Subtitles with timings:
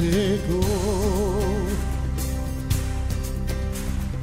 [0.00, 0.60] llegó,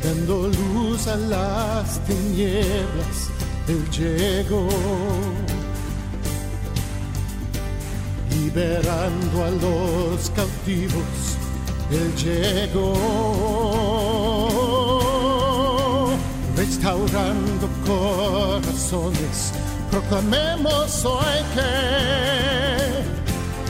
[0.04, 3.30] dando luz a las tinieblas,
[3.68, 4.68] Él llegó,
[8.32, 11.38] liberando a los cautivos,
[11.92, 12.94] Él llegó,
[16.56, 19.54] restaurando corazones,
[19.92, 22.27] proclamemos hoy que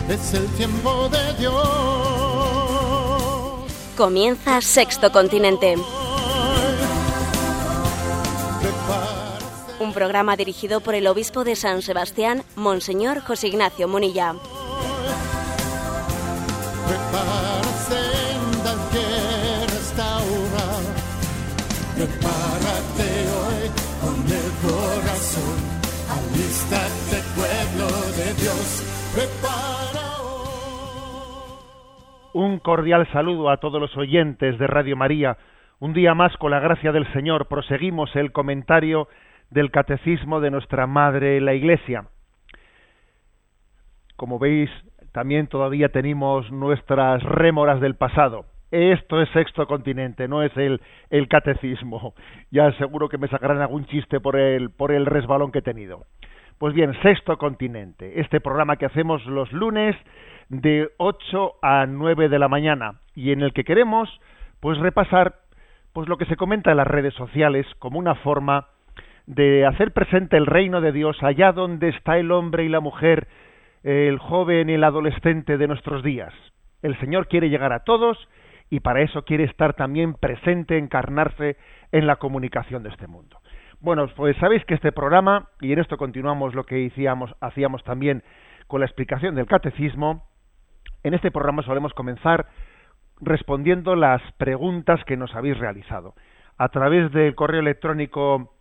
[0.10, 1.58] es el tiempo de Dios.
[3.98, 5.76] Comienza Sexto Continente.
[9.80, 14.36] Un programa dirigido por el obispo de San Sebastián, Monseñor José Ignacio Munilla.
[16.88, 17.58] Prepárate
[18.92, 19.08] que
[19.74, 20.84] restaurar.
[21.96, 25.58] Prepárate hoy con el corazón.
[26.10, 28.84] Alístate, pueblo de Dios.
[29.14, 29.57] Prepara hoy.
[32.40, 35.38] Un cordial saludo a todos los oyentes de Radio María.
[35.80, 39.08] Un día más, con la gracia del Señor, proseguimos el comentario
[39.50, 42.04] del Catecismo de nuestra Madre la Iglesia.
[44.18, 44.70] Como veis,
[45.14, 48.46] también todavía tenemos nuestras rémoras del pasado.
[48.70, 50.80] Esto es sexto continente, no es el,
[51.10, 52.14] el catecismo.
[52.52, 56.04] Ya seguro que me sacarán algún chiste por el, por el resbalón que he tenido.
[56.60, 59.96] Pues bien, sexto continente, este programa que hacemos los lunes
[60.50, 64.10] de 8 a 9 de la mañana y en el que queremos
[64.60, 65.36] pues repasar
[65.94, 68.68] pues lo que se comenta en las redes sociales como una forma
[69.26, 73.28] de hacer presente el reino de Dios allá donde está el hombre y la mujer,
[73.84, 76.34] el joven y el adolescente de nuestros días.
[76.82, 78.18] El Señor quiere llegar a todos
[78.70, 81.58] y para eso quiere estar también presente, encarnarse
[81.92, 83.38] en la comunicación de este mundo.
[83.80, 88.24] Bueno, pues sabéis que este programa, y en esto continuamos lo que hacíamos, hacíamos también
[88.68, 90.26] con la explicación del catecismo,
[91.08, 92.48] en este programa solemos comenzar
[93.20, 96.14] respondiendo las preguntas que nos habéis realizado.
[96.58, 98.54] A través del correo electrónico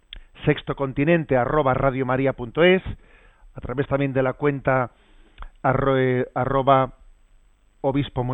[0.44, 2.82] sextocontinente arroba radiomaria.es,
[3.54, 4.90] a través también de la cuenta
[5.62, 6.94] arro, eh, arroba
[7.80, 8.24] obispo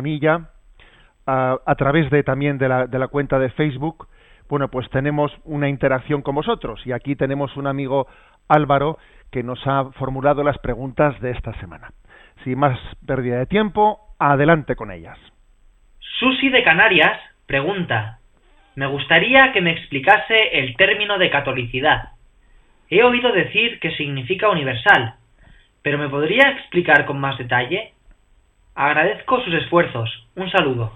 [1.25, 4.07] a, través de también de la cuenta de Facebook,
[4.49, 8.07] bueno, pues tenemos una interacción con vosotros y aquí tenemos un amigo
[8.47, 8.97] Álvaro
[9.31, 11.91] que nos ha formulado las preguntas de esta semana.
[12.43, 15.17] Sin más pérdida de tiempo, adelante con ellas.
[16.19, 18.19] Susi de Canarias pregunta,
[18.75, 22.09] me gustaría que me explicase el término de catolicidad.
[22.89, 25.15] He oído decir que significa universal,
[25.81, 27.93] pero ¿me podría explicar con más detalle?
[28.75, 30.27] Agradezco sus esfuerzos.
[30.35, 30.93] Un saludo.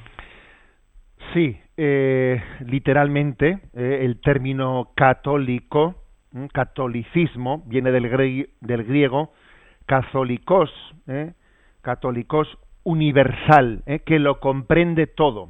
[1.33, 6.03] Sí, eh, literalmente eh, el término católico,
[6.53, 9.33] catolicismo, viene del, gre- del griego
[9.87, 10.69] catholicos,
[11.07, 11.33] ¿eh?
[11.81, 12.47] católicos
[12.83, 13.99] universal, ¿eh?
[14.05, 15.49] que lo comprende todo.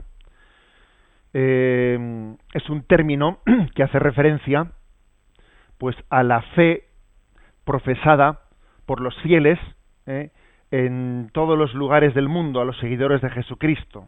[1.34, 3.40] Eh, es un término
[3.76, 4.72] que hace referencia
[5.78, 6.86] pues a la fe
[7.66, 8.40] profesada
[8.86, 9.60] por los fieles
[10.06, 10.32] ¿eh?
[10.72, 14.08] en todos los lugares del mundo, a los seguidores de Jesucristo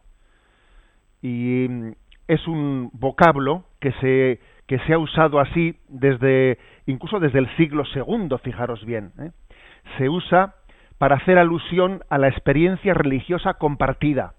[1.22, 1.92] y mm,
[2.28, 7.86] es un vocablo que se que se ha usado así desde incluso desde el siglo
[7.86, 9.32] segundo fijaros bien ¿eh?
[9.98, 10.56] Se usa
[10.98, 14.34] para hacer alusión a la experiencia religiosa compartida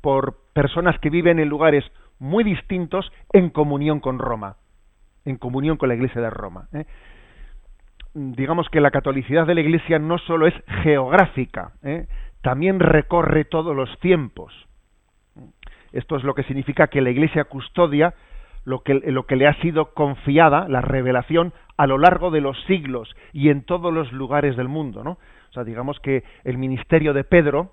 [0.00, 1.84] por personas que viven en lugares
[2.18, 4.56] muy distintos en comunión con Roma
[5.24, 6.86] en comunión con la Iglesia de Roma ¿eh?
[8.14, 12.06] digamos que la catolicidad de la Iglesia no solo es geográfica ¿eh?
[12.40, 14.54] también recorre todos los tiempos
[15.92, 18.14] esto es lo que significa que la Iglesia custodia
[18.64, 22.62] lo que, lo que le ha sido confiada, la revelación, a lo largo de los
[22.64, 25.02] siglos y en todos los lugares del mundo.
[25.02, 25.12] ¿no?
[25.12, 27.72] O sea, digamos que el ministerio de Pedro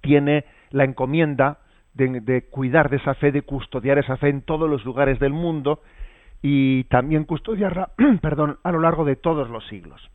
[0.00, 1.58] tiene la encomienda
[1.94, 5.80] de, cuidar de esa fe, de custodiar esa fe en todos los lugares del mundo
[6.42, 7.90] y también custodiarla,
[8.20, 10.10] perdón, a lo largo de todos los siglos.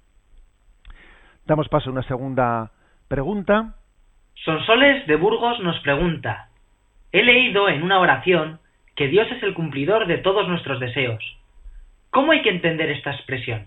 [1.45, 2.71] Damos paso a una segunda
[3.07, 3.75] pregunta.
[4.35, 6.50] Sonsoles de Burgos nos pregunta,
[7.12, 8.59] he leído en una oración
[9.01, 11.24] que Dios es el cumplidor de todos nuestros deseos.
[12.12, 13.65] ¿Cómo hay que entender esta expresión?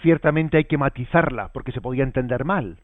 [0.00, 2.78] Ciertamente hay que matizarla, porque se podía entender mal.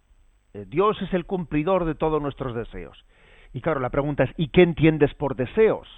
[0.53, 3.07] Eh, Dios es el cumplidor de todos nuestros deseos.
[3.55, 5.89] Y claro, la pregunta es, ¿y qué entiendes por deseos?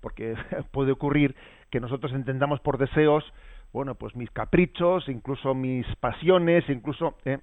[0.00, 0.36] Porque
[0.70, 1.34] puede ocurrir
[1.68, 3.24] que nosotros entendamos por deseos,
[3.72, 7.18] bueno, pues mis caprichos, incluso mis pasiones, incluso...
[7.24, 7.38] ¿eh?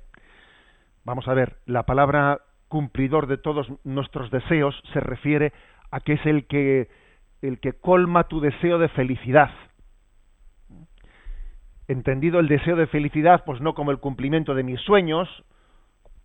[1.03, 2.39] Vamos a ver, la palabra
[2.69, 5.51] cumplidor de todos nuestros deseos se refiere
[5.91, 6.87] a que es el que
[7.41, 9.51] el que colma tu deseo de felicidad.
[11.87, 15.29] Entendido el deseo de felicidad, pues no como el cumplimiento de mis sueños,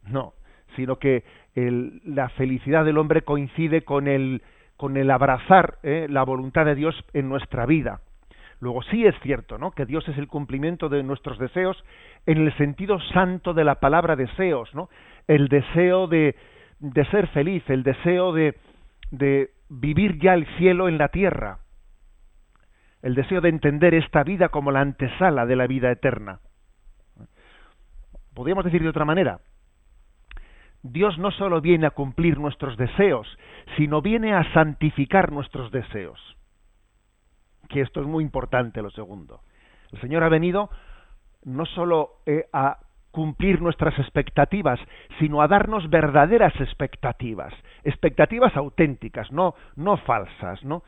[0.04, 0.32] no,
[0.74, 1.24] sino que
[1.54, 4.42] la felicidad del hombre coincide con el,
[4.76, 6.06] con el abrazar ¿eh?
[6.08, 8.00] la voluntad de Dios en nuestra vida.
[8.58, 9.72] Luego sí es cierto, ¿no?
[9.72, 11.82] Que Dios es el cumplimiento de nuestros deseos
[12.26, 14.88] en el sentido santo de la palabra deseos, ¿no?
[15.26, 16.36] El deseo de,
[16.78, 18.54] de ser feliz, el deseo de,
[19.12, 21.58] de vivir ya el cielo en la tierra,
[23.02, 26.40] el deseo de entender esta vida como la antesala de la vida eterna.
[28.34, 29.40] Podríamos decir de otra manera,
[30.82, 33.28] Dios no solo viene a cumplir nuestros deseos,
[33.76, 36.18] sino viene a santificar nuestros deseos.
[37.68, 39.42] Que esto es muy importante, lo segundo.
[39.92, 40.70] El Señor ha venido
[41.44, 42.78] no solo eh, a
[43.12, 44.80] cumplir nuestras expectativas,
[45.20, 47.54] sino a darnos verdaderas expectativas,
[47.84, 50.82] expectativas auténticas, no, no falsas, no,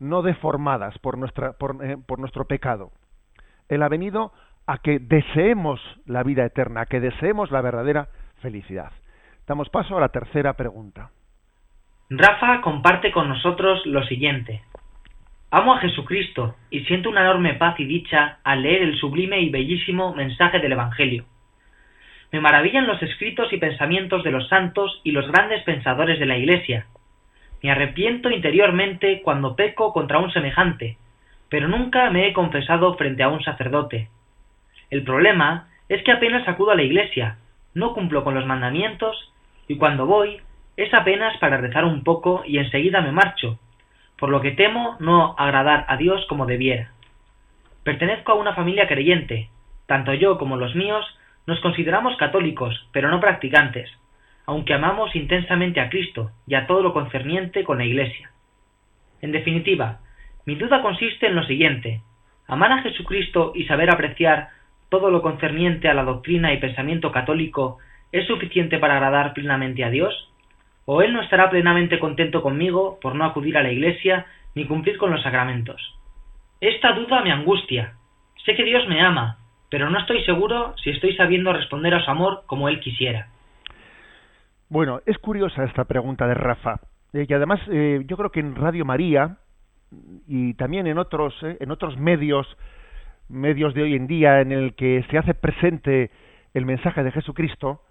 [0.00, 2.90] no deformadas por, nuestra, eh, por nuestro pecado.
[3.68, 4.32] Él ha venido
[4.66, 8.08] a que deseemos la vida eterna, a que deseemos la verdadera
[8.40, 8.90] felicidad.
[9.46, 11.10] Damos paso a la tercera pregunta.
[12.08, 14.62] Rafa comparte con nosotros lo siguiente.
[15.50, 19.50] Amo a Jesucristo y siento una enorme paz y dicha al leer el sublime y
[19.50, 21.24] bellísimo mensaje del Evangelio.
[22.32, 26.36] Me maravillan los escritos y pensamientos de los santos y los grandes pensadores de la
[26.36, 26.86] Iglesia.
[27.62, 30.98] Me arrepiento interiormente cuando peco contra un semejante,
[31.48, 34.08] pero nunca me he confesado frente a un sacerdote.
[34.90, 37.38] El problema es que apenas acudo a la Iglesia,
[37.74, 39.32] no cumplo con los mandamientos
[39.68, 40.40] y cuando voy
[40.76, 43.58] es apenas para rezar un poco y enseguida me marcho,
[44.18, 46.92] por lo que temo no agradar a Dios como debiera.
[47.84, 49.48] Pertenezco a una familia creyente,
[49.86, 51.06] tanto yo como los míos
[51.46, 53.90] nos consideramos católicos, pero no practicantes,
[54.46, 58.30] aunque amamos intensamente a Cristo y a todo lo concerniente con la Iglesia.
[59.22, 59.98] En definitiva,
[60.44, 62.02] mi duda consiste en lo siguiente
[62.48, 64.50] amar a Jesucristo y saber apreciar
[64.88, 67.78] todo lo concerniente a la doctrina y pensamiento católico
[68.12, 70.14] ¿Es suficiente para agradar plenamente a Dios?
[70.84, 74.96] ¿O Él no estará plenamente contento conmigo por no acudir a la Iglesia ni cumplir
[74.96, 75.98] con los sacramentos?
[76.60, 77.94] Esta duda me angustia.
[78.44, 79.38] Sé que Dios me ama,
[79.70, 83.28] pero no estoy seguro si estoy sabiendo responder a su amor como Él quisiera.
[84.68, 86.80] Bueno, es curiosa esta pregunta de Rafa.
[87.12, 89.36] Eh, y además eh, yo creo que en Radio María
[90.26, 92.46] y también en otros, eh, en otros medios,
[93.28, 96.10] medios de hoy en día en el que se hace presente
[96.54, 97.82] el mensaje de Jesucristo,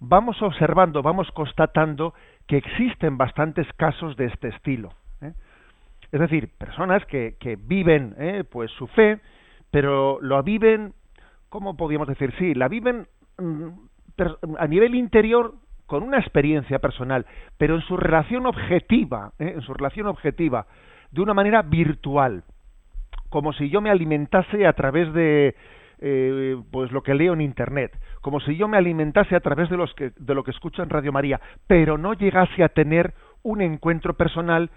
[0.00, 2.14] vamos observando, vamos constatando
[2.46, 4.92] que existen bastantes casos de este estilo.
[5.20, 5.32] ¿eh?
[6.10, 8.44] Es decir, personas que, que viven ¿eh?
[8.50, 9.20] pues su fe,
[9.70, 10.92] pero lo viven,
[11.52, 12.32] ¿cómo podríamos decir?
[12.38, 13.06] Sí, la viven
[13.36, 13.68] mm,
[14.58, 15.52] a nivel interior
[15.84, 17.26] con una experiencia personal,
[17.58, 19.52] pero en su relación objetiva, ¿eh?
[19.56, 20.66] en su relación objetiva,
[21.10, 22.44] de una manera virtual,
[23.28, 25.54] como si yo me alimentase a través de,
[25.98, 29.76] eh, pues lo que leo en internet, como si yo me alimentase a través de,
[29.76, 33.12] los que, de lo que escucho en Radio María, pero no llegase a tener
[33.42, 34.70] un encuentro personal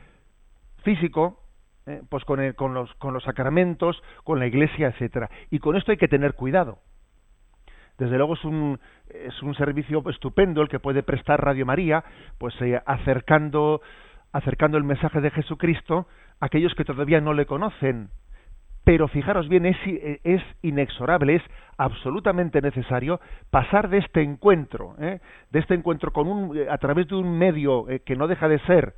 [0.84, 1.40] físico,
[1.88, 5.30] eh, pues con, con, los, con los sacramentos, con la iglesia, etcétera.
[5.52, 6.80] Y con esto hay que tener cuidado.
[7.98, 8.80] Desde luego es un,
[9.10, 12.04] es un servicio estupendo el que puede prestar Radio María,
[12.38, 13.82] pues eh, acercando,
[14.34, 16.08] acercando el mensaje de Jesucristo
[16.40, 18.10] a aquellos que todavía no le conocen,
[18.84, 19.78] pero fijaros bien, es,
[20.24, 21.44] es inexorable, es
[21.78, 23.20] absolutamente necesario
[23.50, 25.20] pasar de este encuentro, ¿eh?
[25.52, 28.60] de este encuentro con un, a través de un medio eh, que no deja de
[28.60, 28.94] ser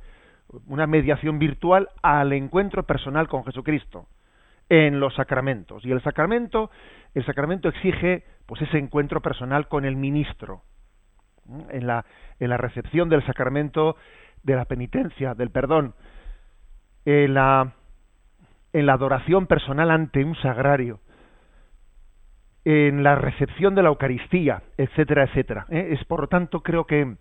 [0.66, 4.06] una mediación virtual al encuentro personal con Jesucristo
[4.68, 5.84] en los sacramentos.
[5.84, 6.70] Y el sacramento,
[7.14, 10.62] el sacramento exige pues ese encuentro personal con el ministro.
[11.70, 12.04] En la,
[12.40, 13.96] en la recepción del sacramento
[14.42, 15.94] de la penitencia, del perdón,
[17.06, 17.72] en la
[18.72, 21.00] en la adoración personal ante un sagrario,
[22.64, 25.66] en la recepción de la Eucaristía, etcétera, etcétera.
[25.70, 25.88] ¿eh?
[25.92, 27.16] Es por lo tanto creo que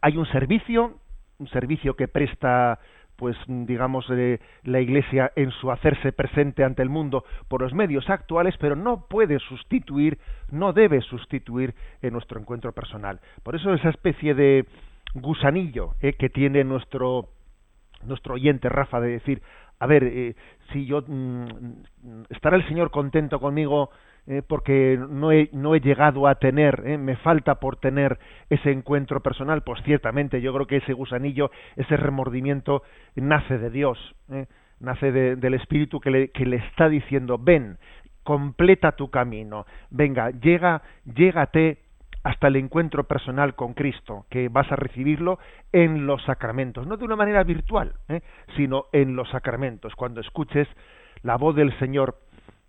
[0.00, 0.98] hay un servicio,
[1.38, 2.78] un servicio que presta
[3.16, 8.10] pues digamos eh, la Iglesia en su hacerse presente ante el mundo por los medios
[8.10, 10.18] actuales, pero no puede sustituir,
[10.50, 13.20] no debe sustituir en nuestro encuentro personal.
[13.42, 14.66] Por eso esa especie de
[15.14, 16.14] gusanillo ¿eh?
[16.14, 17.28] que tiene nuestro
[18.04, 19.42] nuestro oyente Rafa de decir
[19.78, 20.34] a ver, eh,
[20.72, 21.44] si yo mm,
[22.30, 23.90] estará el Señor contento conmigo
[24.26, 28.18] eh, porque no he, no he llegado a tener, eh, me falta por tener
[28.50, 32.82] ese encuentro personal, pues ciertamente yo creo que ese gusanillo, ese remordimiento
[33.14, 33.98] nace de Dios,
[34.80, 37.78] nace del Espíritu que le, que le está diciendo, ven,
[38.22, 41.78] completa tu camino, venga, llega, llégate
[42.24, 45.38] hasta el encuentro personal con Cristo, que vas a recibirlo
[45.72, 48.22] en los sacramentos, no de una manera virtual, ¿eh?
[48.56, 50.66] sino en los sacramentos, cuando escuches
[51.22, 52.16] la voz del Señor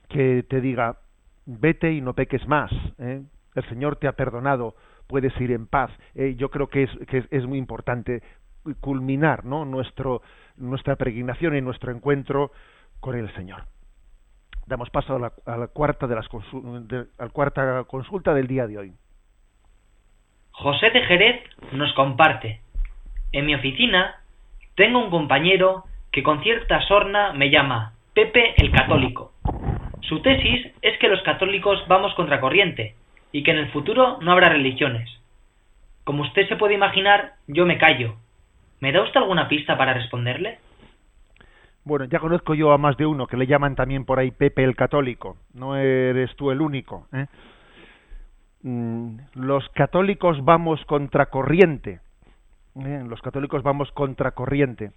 [0.09, 0.97] que te diga,
[1.45, 3.21] vete y no peques más, ¿eh?
[3.55, 4.75] el Señor te ha perdonado
[5.07, 5.91] puedes ir en paz.
[6.15, 8.21] Eh, yo creo que es, que es, muy importante
[8.81, 9.65] culminar ¿no?
[9.65, 10.21] Nuestro,
[10.57, 12.51] nuestra peregrinación y nuestro encuentro
[12.99, 13.63] con el Señor.
[14.65, 18.93] Damos paso a la, cuarta de las a la cuarta consulta del día de hoy.
[20.51, 22.61] José de Jerez nos comparte.
[23.31, 24.21] En mi oficina
[24.75, 29.33] tengo un compañero que con cierta sorna me llama Pepe el Católico.
[30.07, 32.95] Su tesis es que los católicos vamos contracorriente
[33.31, 35.09] y que en el futuro no habrá religiones.
[36.03, 38.15] Como usted se puede imaginar, yo me callo.
[38.79, 40.59] ¿Me da usted alguna pista para responderle?
[41.83, 44.63] Bueno, ya conozco yo a más de uno que le llaman también por ahí Pepe
[44.63, 45.37] el Católico.
[45.53, 47.07] No eres tú el único.
[47.13, 47.25] ¿eh?
[48.63, 51.99] Mm, los católicos vamos contracorriente.
[52.75, 53.03] ¿eh?
[53.07, 54.91] Los católicos vamos contracorriente.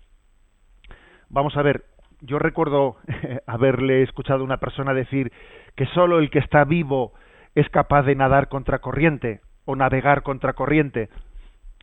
[1.31, 1.85] Vamos a ver,
[2.21, 2.97] yo recuerdo
[3.47, 5.33] haberle escuchado a una persona decir
[5.77, 7.13] que solo el que está vivo
[7.55, 11.09] es capaz de nadar contracorriente o navegar contracorriente.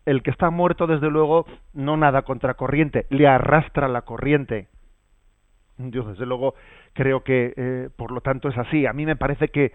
[0.05, 4.67] El que está muerto, desde luego, no nada contracorriente, le arrastra la corriente.
[5.77, 6.55] Yo, desde luego,
[6.93, 8.85] creo que, eh, por lo tanto, es así.
[8.85, 9.71] A mí me parece que,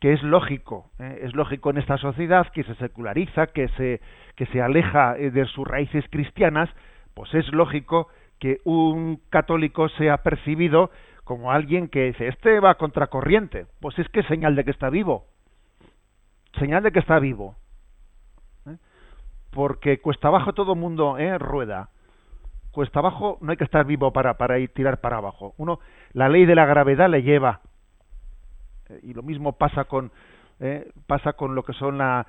[0.00, 4.00] que es lógico, eh, es lógico en esta sociedad que se seculariza, que se,
[4.36, 6.68] que se aleja eh, de sus raíces cristianas,
[7.14, 8.08] pues es lógico
[8.42, 10.90] que un católico sea percibido
[11.22, 14.90] como alguien que dice, este va contracorriente, pues es que es señal de que está
[14.90, 15.26] vivo,
[16.58, 17.54] señal de que está vivo,
[18.66, 18.78] ¿eh?
[19.52, 21.38] porque cuesta abajo todo mundo ¿eh?
[21.38, 21.90] rueda,
[22.72, 25.78] cuesta abajo no hay que estar vivo para, para ir tirar para abajo, uno,
[26.12, 27.60] la ley de la gravedad le lleva,
[28.88, 28.98] ¿eh?
[29.04, 30.10] y lo mismo pasa con,
[30.58, 30.90] ¿eh?
[31.06, 32.26] pasa con lo que son la,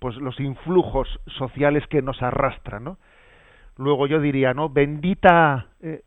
[0.00, 1.08] pues los influjos
[1.38, 2.98] sociales que nos arrastran, ¿no?
[3.76, 4.68] Luego yo diría, ¿no?
[4.68, 6.02] Bendita, eh,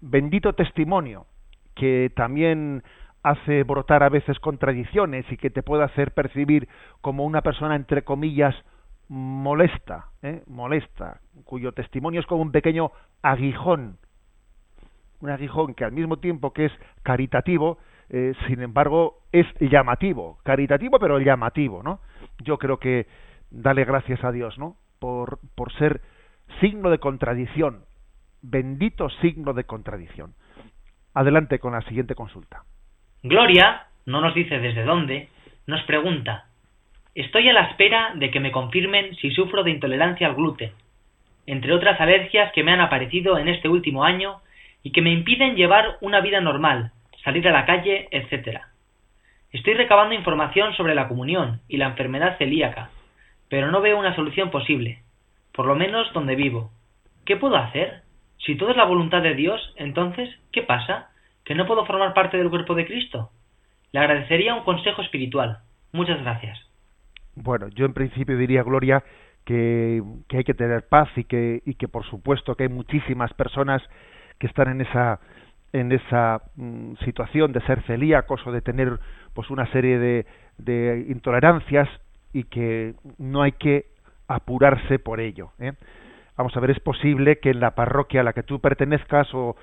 [0.00, 1.26] bendito testimonio
[1.74, 2.82] que también
[3.22, 6.68] hace brotar a veces contradicciones y que te puede hacer percibir
[7.00, 8.54] como una persona entre comillas
[9.08, 10.42] molesta, ¿eh?
[10.46, 13.98] molesta, cuyo testimonio es como un pequeño aguijón,
[15.20, 16.72] un aguijón que al mismo tiempo que es
[17.02, 22.00] caritativo, eh, sin embargo es llamativo, caritativo pero llamativo, ¿no?
[22.38, 23.06] Yo creo que
[23.50, 24.76] dale gracias a Dios, ¿no?
[24.98, 26.00] Por, por ser
[26.58, 27.84] signo de contradicción,
[28.42, 30.34] bendito signo de contradicción.
[31.14, 32.62] Adelante con la siguiente consulta.
[33.22, 35.28] Gloria, no nos dice desde dónde,
[35.66, 36.46] nos pregunta,
[37.14, 40.72] estoy a la espera de que me confirmen si sufro de intolerancia al gluten,
[41.46, 44.40] entre otras alergias que me han aparecido en este último año
[44.82, 46.92] y que me impiden llevar una vida normal,
[47.24, 48.60] salir a la calle, etc.
[49.52, 52.90] Estoy recabando información sobre la comunión y la enfermedad celíaca,
[53.48, 55.02] pero no veo una solución posible
[55.54, 56.70] por lo menos donde vivo.
[57.24, 58.02] ¿Qué puedo hacer?
[58.38, 61.10] Si todo es la voluntad de Dios, entonces, ¿qué pasa?
[61.44, 63.30] ¿Que no puedo formar parte del cuerpo de Cristo?
[63.92, 65.58] Le agradecería un consejo espiritual.
[65.92, 66.58] Muchas gracias.
[67.34, 69.02] Bueno, yo en principio diría, Gloria,
[69.44, 73.82] que, hay que tener paz y que, y que por supuesto que hay muchísimas personas
[74.38, 75.20] que están en esa
[75.72, 78.98] en esa mm, situación de ser celíacos o de tener
[79.34, 80.26] pues una serie de,
[80.58, 81.88] de intolerancias
[82.32, 83.86] y que no hay que
[84.30, 85.50] apurarse por ello.
[85.58, 85.72] ¿eh?
[86.36, 89.56] Vamos a ver, es posible que en la parroquia a la que tú pertenezcas o,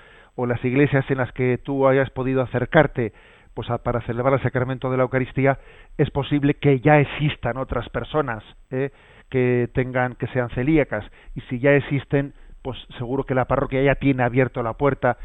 [0.46, 3.12] las iglesias en las que tú hayas podido acercarte
[3.56, 5.58] pues para celebrar el sacramento de la Eucaristía,
[5.98, 8.92] es posible que ya existan otras personas ¿eh?
[9.32, 13.96] que tengan que sean celíacas y si ya existen, pues seguro que la parroquia ya
[13.96, 15.18] tiene abierto la puerta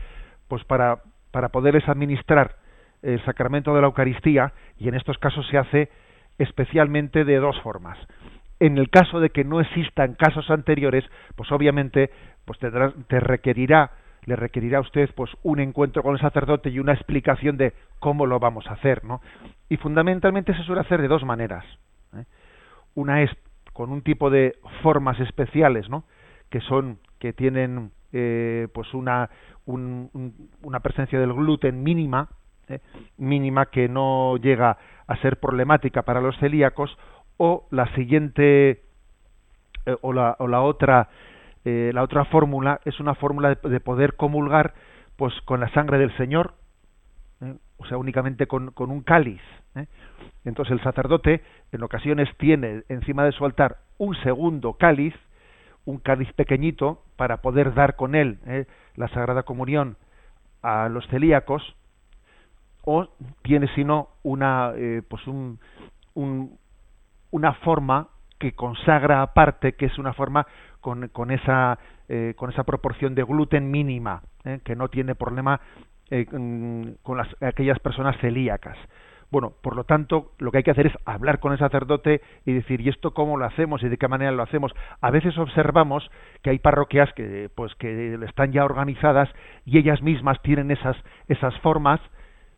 [0.49, 2.57] pues para para poderles administrar
[3.03, 5.91] el sacramento de la Eucaristía y en estos casos se hace
[6.39, 7.99] especialmente de dos formas
[8.63, 11.05] en el caso de que no existan casos anteriores,
[11.35, 12.11] pues obviamente
[12.45, 13.91] pues te, requerirá
[14.25, 18.25] le requerirá a usted pues un encuentro con el sacerdote y una explicación de cómo
[18.25, 19.21] lo vamos a hacer, ¿no?
[19.69, 21.65] Y fundamentalmente se suele hacer de dos maneras.
[22.17, 22.25] ¿eh?
[22.95, 23.31] Una es
[23.73, 24.55] con un tipo de
[24.85, 26.05] formas especiales, ¿no?
[26.49, 29.29] Que son que tienen eh, pues una
[29.67, 32.29] una presencia del gluten mínima,
[32.69, 32.79] ¿eh?
[33.19, 34.79] mínima que no llega
[35.09, 36.97] a ser problemática para los celíacos
[37.45, 38.83] o la siguiente
[39.85, 41.09] eh, o, la, o, la, otra
[41.65, 44.75] eh, la otra fórmula es una fórmula de, poder comulgar
[45.17, 46.55] pues con la sangre del Señor
[47.41, 47.57] ¿eh?
[47.79, 49.41] o sea únicamente con, con un cáliz
[50.45, 55.15] entonces el sacerdote en ocasiones tiene encima de su altar un segundo cáliz
[55.85, 58.39] un cáliz pequeñito para poder dar con él
[58.95, 59.97] la sagrada comunión
[60.63, 61.75] a los celíacos
[62.85, 63.09] o
[63.43, 64.75] tiene sino una
[65.09, 65.59] pues un,
[67.33, 68.09] una forma
[68.39, 70.47] que consagra aparte, que es una forma
[70.81, 75.61] con, con esa, eh, con esa proporción de gluten mínima, eh, que no tiene problema
[76.11, 78.77] eh, con las, aquellas personas celíacas.
[79.31, 82.53] Bueno, por lo tanto, lo que hay que hacer es hablar con el sacerdote y
[82.53, 84.73] decir, ¿y esto cómo lo hacemos y de qué manera lo hacemos?
[85.01, 86.11] A veces observamos
[86.43, 89.31] que hay parroquias que, pues, que están ya organizadas
[89.65, 90.97] y ellas mismas tienen esas,
[91.29, 91.99] esas formas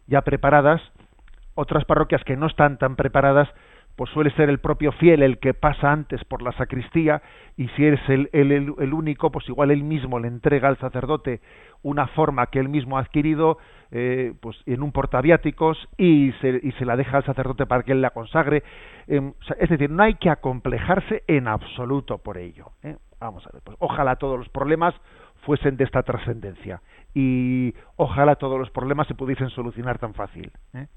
[0.08, 0.82] ya preparadas,
[1.54, 3.48] otras parroquias que no están tan preparadas,
[3.96, 7.22] pues suele ser el propio fiel el que pasa antes por la sacristía
[7.56, 11.40] y si eres el, el, el, único, pues igual él mismo le entrega al sacerdote
[11.82, 13.58] una forma que él mismo ha adquirido
[13.92, 17.92] eh, pues en un portaviáticos y se, y se la deja al sacerdote para que
[17.92, 18.64] él la consagre.
[19.06, 22.72] Eh, es decir, no hay que acomplejarse en absoluto por ello.
[22.82, 22.96] ¿eh?
[23.20, 24.94] Vamos a ver, pues ojalá todos los problemas
[25.44, 26.80] fuesen de esta trascendencia
[27.14, 30.50] y ojalá todos los problemas se pudiesen solucionar tan fácil.
[30.72, 30.88] ¿eh?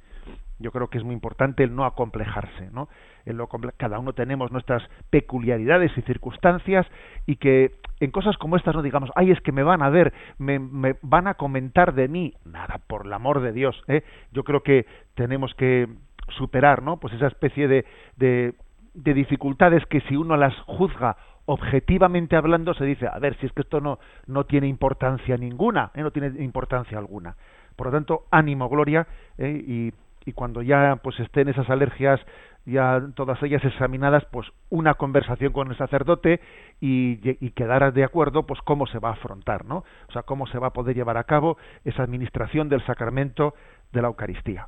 [0.60, 2.90] Yo creo que es muy importante el no acomplejarse, ¿no?
[3.26, 6.88] En lo, cada uno tenemos nuestras peculiaridades y circunstancias
[7.26, 10.14] y que en cosas como estas no digamos, ay, es que me van a ver,
[10.38, 12.34] me, me van a comentar de mí.
[12.46, 13.82] Nada, por el amor de Dios.
[13.88, 14.04] ¿eh?
[14.32, 15.88] Yo creo que tenemos que
[16.30, 16.98] superar, ¿no?
[16.98, 18.56] Pues esa especie de, de,
[18.94, 23.54] de dificultades que si uno las juzga objetivamente hablando se dice, a ver, si es
[23.54, 26.02] que esto no, no tiene importancia ninguna, ¿eh?
[26.02, 27.36] no tiene importancia alguna.
[27.76, 29.08] Por lo tanto, ánimo, gloria,
[29.38, 29.64] ¿eh?
[29.66, 29.94] y
[30.28, 32.20] y cuando ya pues estén esas alergias
[32.66, 36.42] ya todas ellas examinadas pues una conversación con el sacerdote
[36.82, 40.60] y, y de acuerdo pues cómo se va a afrontar no o sea cómo se
[40.60, 43.54] va a poder llevar a cabo esa administración del sacramento
[43.94, 44.68] de la Eucaristía.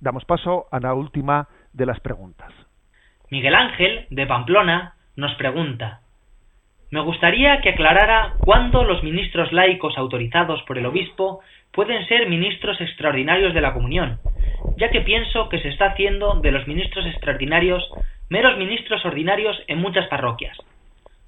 [0.00, 2.52] Damos paso a la última de las preguntas.
[3.30, 6.02] Miguel Ángel de Pamplona nos pregunta
[6.94, 11.40] me gustaría que aclarara cuándo los ministros laicos autorizados por el obispo
[11.72, 14.20] pueden ser ministros extraordinarios de la comunión,
[14.76, 17.88] ya que pienso que se está haciendo de los ministros extraordinarios
[18.30, 20.56] meros ministros ordinarios en muchas parroquias.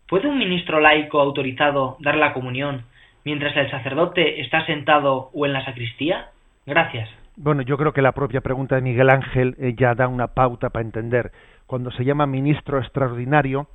[0.09, 2.85] ¿Puede un ministro laico autorizado dar la comunión
[3.25, 6.31] mientras el sacerdote está sentado o en la sacristía?
[6.65, 7.09] Gracias.
[7.37, 10.71] Bueno, yo creo que la propia pregunta de Miguel Ángel eh, ya da una pauta
[10.71, 11.33] para entender.
[11.67, 13.69] Cuando se llama ministro extraordinario,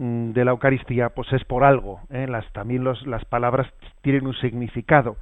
[0.00, 2.00] Mm, de la Eucaristía, pues es por algo.
[2.08, 2.26] ¿eh?
[2.54, 5.16] También los, las palabras tienen un significado.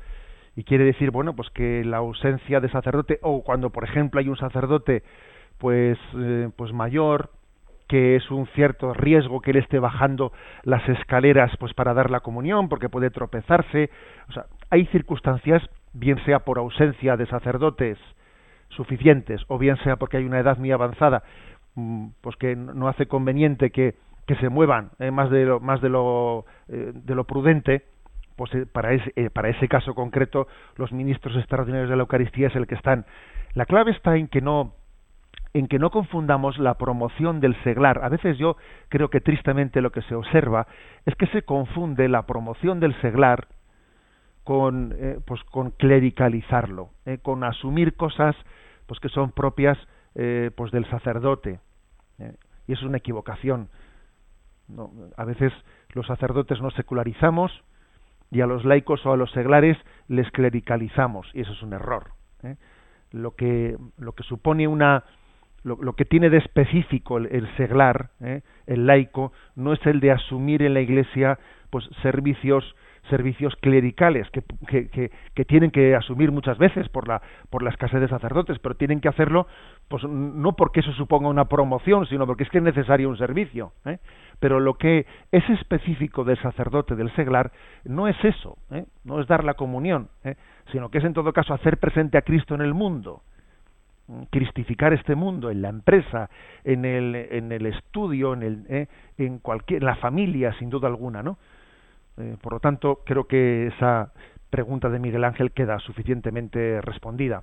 [0.58, 4.28] Y quiere decir, bueno, pues que la ausencia de sacerdote, o cuando, por ejemplo, hay
[4.28, 5.04] un sacerdote
[5.58, 7.30] pues, eh, pues mayor,
[7.86, 10.32] que es un cierto riesgo que él esté bajando
[10.64, 13.90] las escaleras pues para dar la comunión, porque puede tropezarse.
[14.30, 17.96] O sea, hay circunstancias, bien sea por ausencia de sacerdotes
[18.70, 21.22] suficientes, o bien sea porque hay una edad muy avanzada,
[21.76, 23.94] mm, pues que no hace conveniente que
[24.28, 27.86] que se muevan eh, más de lo, más de lo, eh, de lo prudente,
[28.38, 30.46] pues eh, para, ese, para ese caso concreto
[30.76, 33.04] los ministros extraordinarios de la Eucaristía es el que están.
[33.52, 34.72] La clave está en que no
[35.54, 38.04] en que no confundamos la promoción del seglar.
[38.04, 38.56] A veces yo
[38.90, 40.66] creo que tristemente lo que se observa
[41.06, 43.48] es que se confunde la promoción del seglar
[44.44, 44.94] con
[45.26, 46.90] pues con clericalizarlo,
[47.22, 48.36] con asumir cosas
[48.86, 49.78] pues que son propias
[50.54, 51.60] pues del sacerdote.
[52.66, 53.68] y es una equivocación
[55.16, 55.52] a veces
[55.94, 57.52] los sacerdotes nos secularizamos
[58.30, 59.76] y a los laicos o a los seglares
[60.08, 62.12] les clericalizamos y eso es un error.
[62.42, 62.56] ¿eh?
[63.10, 65.04] Lo que lo que supone una
[65.64, 68.42] lo, que tiene de específico el, seglar, ¿eh?
[68.66, 71.38] el laico, no es el de asumir en la Iglesia
[71.70, 72.74] pues servicios
[73.08, 78.00] servicios clericales que, que, que, tienen que asumir muchas veces por la, por la escasez
[78.00, 79.46] de sacerdotes, pero tienen que hacerlo
[79.88, 83.72] pues no porque eso suponga una promoción, sino porque es que es necesario un servicio.
[83.84, 83.98] ¿eh?
[84.38, 87.50] Pero lo que es específico del sacerdote, del seglar,
[87.84, 88.84] no es eso, ¿eh?
[89.04, 90.36] no es dar la comunión, ¿eh?
[90.70, 93.22] sino que es en todo caso hacer presente a Cristo en el mundo,
[94.30, 96.30] cristificar este mundo en la empresa,
[96.64, 101.22] en el, en el estudio, en, el, en, cualquier, en la familia, sin duda alguna,
[101.22, 101.38] ¿no?
[102.18, 104.12] Eh, por lo tanto, creo que esa
[104.50, 107.42] pregunta de Miguel Ángel queda suficientemente respondida.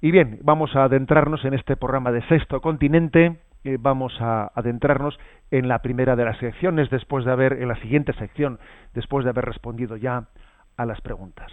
[0.00, 3.38] Y bien, vamos a adentrarnos en este programa de Sexto Continente.
[3.64, 5.18] Eh, vamos a adentrarnos
[5.50, 8.58] en la primera de las secciones, después de haber, en la siguiente sección,
[8.94, 10.24] después de haber respondido ya
[10.76, 11.52] a las preguntas.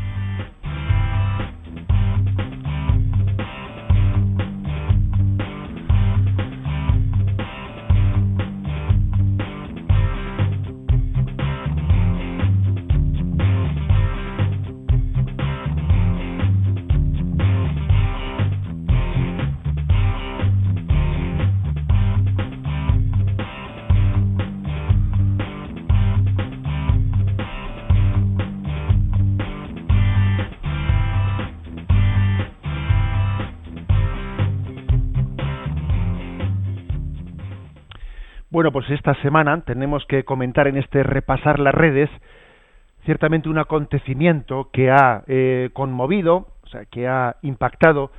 [38.51, 42.09] Bueno, pues esta semana tenemos que comentar en este repasar las redes
[43.05, 48.11] ciertamente un acontecimiento que ha eh, conmovido, o sea, que ha impactado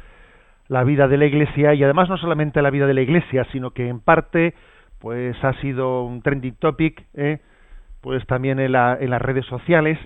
[0.68, 3.72] la vida de la Iglesia y además no solamente la vida de la Iglesia, sino
[3.72, 4.54] que en parte
[5.00, 7.40] pues ha sido un trending topic, eh,
[8.00, 9.98] pues también en, la, en las redes sociales,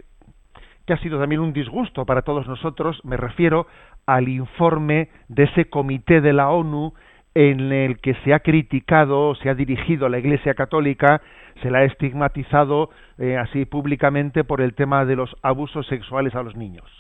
[0.87, 3.01] que ha sido también un disgusto para todos nosotros.
[3.05, 3.69] Me refiero
[4.07, 6.95] al informe de ese comité de la ONU
[7.37, 11.21] en el que se ha criticado, se ha dirigido a la Iglesia Católica,
[11.61, 16.43] se la ha estigmatizado eh, así públicamente por el tema de los abusos sexuales a
[16.43, 16.91] los niños.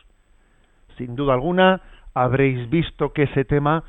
[0.99, 1.81] Sin duda alguna,
[2.12, 3.85] habréis visto que ese tema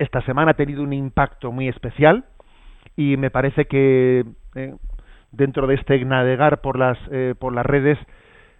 [0.00, 2.24] esta semana ha tenido un impacto muy especial
[2.96, 4.24] y me parece que
[4.56, 4.74] eh,
[5.30, 7.96] dentro de este navegar por las eh, por las redes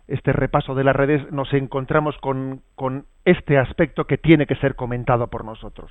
[0.07, 4.77] este repaso de las redes nos encontramos con, con este aspecto que tiene que ser
[4.77, 5.91] comentado por nosotros.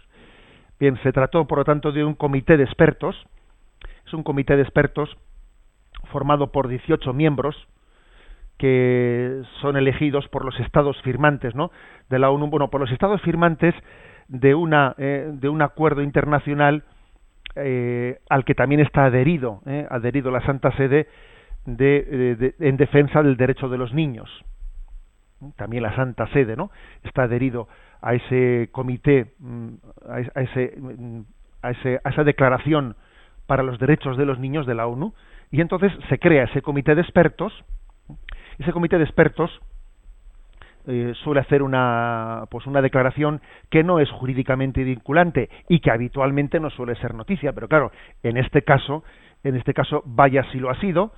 [0.81, 3.15] Bien, se trató, por lo tanto, de un comité de expertos.
[4.07, 5.15] Es un comité de expertos
[6.11, 7.55] formado por 18 miembros
[8.57, 11.69] que son elegidos por los estados firmantes, ¿no?
[12.09, 13.75] De la ONU, bueno, por los estados firmantes
[14.27, 16.83] de una eh, de un acuerdo internacional
[17.55, 21.07] eh, al que también está adherido, eh, adherido la Santa Sede
[21.67, 24.31] de, en defensa del derecho de los niños.
[25.57, 26.71] También la Santa Sede, ¿no?
[27.03, 27.67] Está adherido
[28.01, 29.77] a ese comité, mm, mm,
[30.09, 32.95] a, ese, a esa declaración
[33.47, 35.13] para los derechos de los niños de la ONU,
[35.51, 37.53] y entonces se crea ese comité de expertos.
[38.57, 39.51] Ese comité de expertos
[40.87, 46.59] eh, suele hacer una pues una declaración que no es jurídicamente vinculante y que habitualmente
[46.59, 47.91] no suele ser noticia, pero claro,
[48.23, 49.03] en este caso,
[49.43, 51.13] en este caso vaya si lo ha sido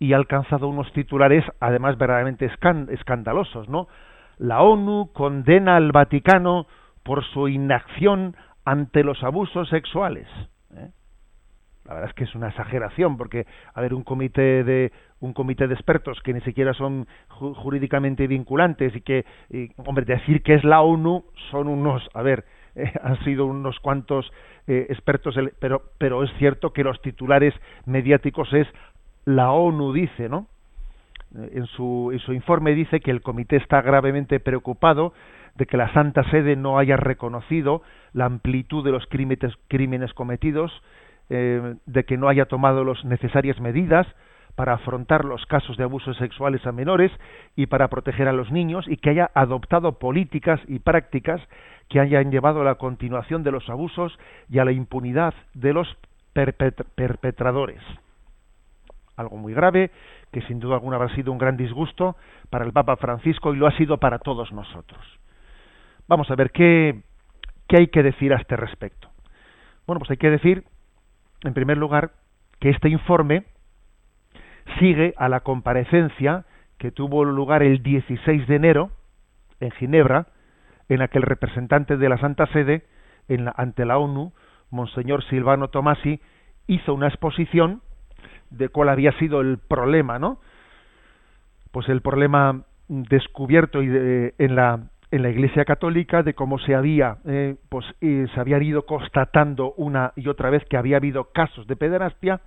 [0.00, 2.50] y ha alcanzado unos titulares además verdaderamente
[2.90, 3.86] escandalosos, ¿no?
[4.38, 6.66] La ONU condena al Vaticano
[7.02, 10.26] por su inacción ante los abusos sexuales.
[10.74, 10.90] ¿eh?
[11.84, 15.66] La verdad es que es una exageración, porque a ver un comité de un comité
[15.66, 19.24] de expertos que ni siquiera son jurídicamente vinculantes y que,
[19.86, 22.44] hombre, decir que es la ONU son unos, a ver,
[22.74, 24.30] eh, han sido unos cuantos
[24.66, 27.54] eh, expertos, pero pero es cierto que los titulares
[27.86, 28.66] mediáticos es
[29.24, 30.48] la ONU dice, ¿no?
[31.52, 35.12] En su, en su informe dice que el comité está gravemente preocupado
[35.56, 40.72] de que la Santa Sede no haya reconocido la amplitud de los crímenes, cometidos,
[41.30, 44.06] eh, de que no haya tomado las necesarias medidas
[44.54, 47.12] para afrontar los casos de abusos sexuales a menores
[47.56, 51.40] y para proteger a los niños y que haya adoptado políticas y prácticas
[51.88, 54.18] que hayan llevado a la continuación de los abusos
[54.48, 55.96] y a la impunidad de los
[56.32, 57.80] perpetradores.
[59.16, 59.90] Algo muy grave
[60.30, 62.16] que sin duda alguna habrá sido un gran disgusto
[62.50, 65.00] para el Papa Francisco y lo ha sido para todos nosotros.
[66.08, 67.02] Vamos a ver qué,
[67.68, 69.08] qué hay que decir a este respecto.
[69.86, 70.64] Bueno, pues hay que decir,
[71.42, 72.12] en primer lugar,
[72.60, 73.44] que este informe
[74.78, 76.44] sigue a la comparecencia
[76.78, 78.90] que tuvo lugar el 16 de enero
[79.60, 80.26] en Ginebra,
[80.88, 82.84] en la que el representante de la Santa Sede
[83.28, 84.32] en ante la ONU,
[84.70, 86.20] Monseñor Silvano Tomasi,
[86.66, 87.82] hizo una exposición
[88.56, 90.38] de cuál había sido el problema, ¿no?
[91.72, 93.88] Pues el problema descubierto y
[94.38, 98.86] en la en la Iglesia Católica de cómo se había eh, pues se habían ido
[98.86, 102.40] constatando una y otra vez que había habido casos de pederastia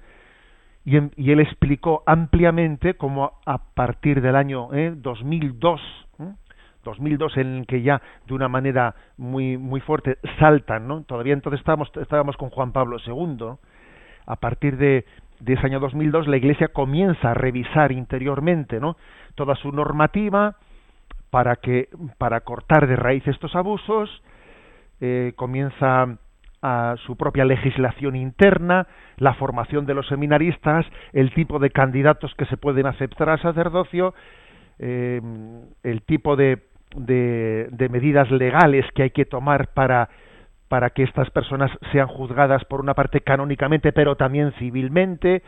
[0.85, 5.81] y, él explicó ampliamente cómo a partir del año eh, 2002
[6.83, 11.59] 2002 en el que ya de una manera muy muy fuerte saltan no todavía entonces
[11.59, 13.57] estábamos estábamos con Juan Pablo II
[14.25, 15.05] a partir de
[15.39, 18.97] de ese año 2002 la Iglesia comienza a revisar interiormente ¿no?
[19.35, 20.55] toda su normativa
[21.29, 24.23] para que para cortar de raíz estos abusos
[25.01, 26.17] eh, comienza
[26.61, 32.45] a su propia legislación interna, la formación de los seminaristas, el tipo de candidatos que
[32.45, 34.13] se pueden aceptar al sacerdocio,
[34.77, 35.21] eh,
[35.83, 36.63] el tipo de,
[36.97, 40.09] de, de medidas legales que hay que tomar para
[40.69, 45.41] para que estas personas sean juzgadas por una parte canónicamente, pero también civilmente,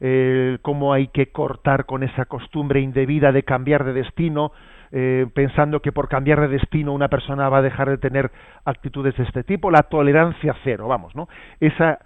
[0.00, 4.52] eh, cómo hay que cortar con esa costumbre indebida de cambiar de destino,
[4.92, 8.30] eh, pensando que por cambiar de destino una persona va a dejar de tener
[8.64, 11.28] actitudes de este tipo, la tolerancia cero, vamos, ¿no?
[11.58, 11.98] Esa,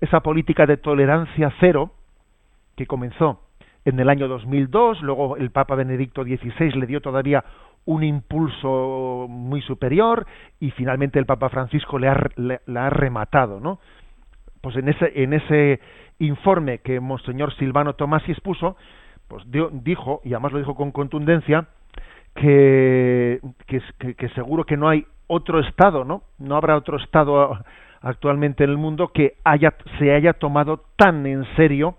[0.00, 1.92] esa política de tolerancia cero
[2.76, 3.40] que comenzó
[3.86, 7.44] en el año 2002, luego el Papa Benedicto XVI le dio todavía
[7.86, 10.26] un impulso muy superior
[10.60, 12.30] y finalmente el Papa Francisco le ha,
[12.76, 13.78] ha rematado, ¿no?
[14.60, 15.80] Pues en ese, en ese
[16.18, 18.76] informe que Monseñor Silvano Tomasi expuso,
[19.28, 19.44] pues
[19.82, 21.68] dijo, y además lo dijo con contundencia,
[22.34, 26.22] que, que, seguro que no hay otro Estado, ¿no?
[26.38, 27.58] No habrá otro Estado
[28.02, 31.96] actualmente en el mundo que haya, se haya tomado tan en serio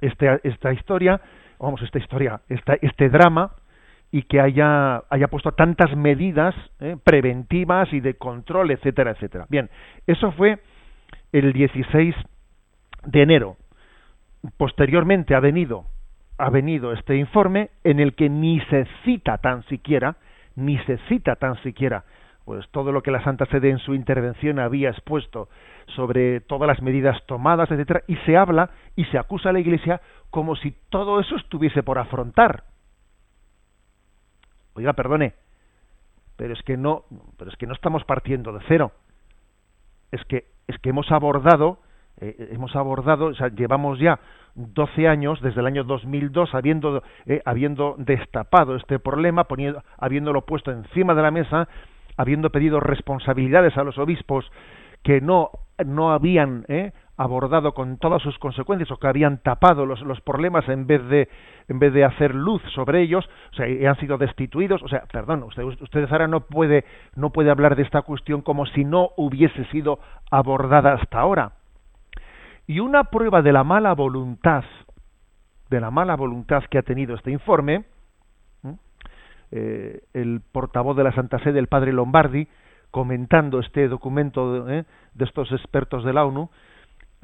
[0.00, 1.20] esta historia,
[1.58, 3.52] vamos, esta historia, esta, este drama,
[4.14, 6.96] y que haya, haya puesto tantas medidas ¿eh?
[7.02, 9.46] preventivas y de control, etcétera, etcétera.
[9.48, 9.68] Bien,
[10.06, 10.60] eso fue
[11.32, 12.14] el 16
[13.06, 13.56] de enero.
[14.56, 15.86] Posteriormente ha venido,
[16.38, 20.14] ha venido este informe en el que ni se cita tan siquiera,
[20.54, 22.04] ni se cita tan siquiera
[22.44, 25.48] pues todo lo que la Santa Sede en su intervención había expuesto
[25.96, 30.02] sobre todas las medidas tomadas, etcétera, y se habla y se acusa a la Iglesia
[30.28, 32.64] como si todo eso estuviese por afrontar.
[34.74, 35.34] Oiga, perdone,
[36.36, 37.04] pero es que no,
[37.38, 38.92] pero es que no estamos partiendo de cero.
[40.10, 41.78] Es que es que hemos abordado
[42.20, 44.20] eh, hemos abordado, o sea, llevamos ya
[44.54, 50.70] 12 años desde el año 2002 habiendo eh, habiendo destapado este problema, poniendo, habiéndolo puesto
[50.70, 51.68] encima de la mesa
[52.16, 54.50] habiendo pedido responsabilidades a los obispos
[55.02, 55.50] que no,
[55.84, 56.92] no habían ¿eh?
[57.16, 61.28] Abordado con todas sus consecuencias o que habían tapado los, los, problemas en vez de
[61.68, 65.04] en vez de hacer luz sobre ellos, o sea, y han sido destituidos, o sea,
[65.10, 69.10] perdón, usted, ustedes ahora no puede no puede hablar de esta cuestión como si no
[69.16, 69.98] hubiese sido
[70.30, 71.52] abordada hasta ahora.
[72.66, 74.64] Y una prueba de la mala voluntad
[75.70, 77.84] de la mala voluntad que ha tenido este informe
[79.56, 82.48] eh, el portavoz de la Santa Sede, el padre Lombardi,
[82.90, 86.50] comentando este documento de, eh, de estos expertos de la ONU,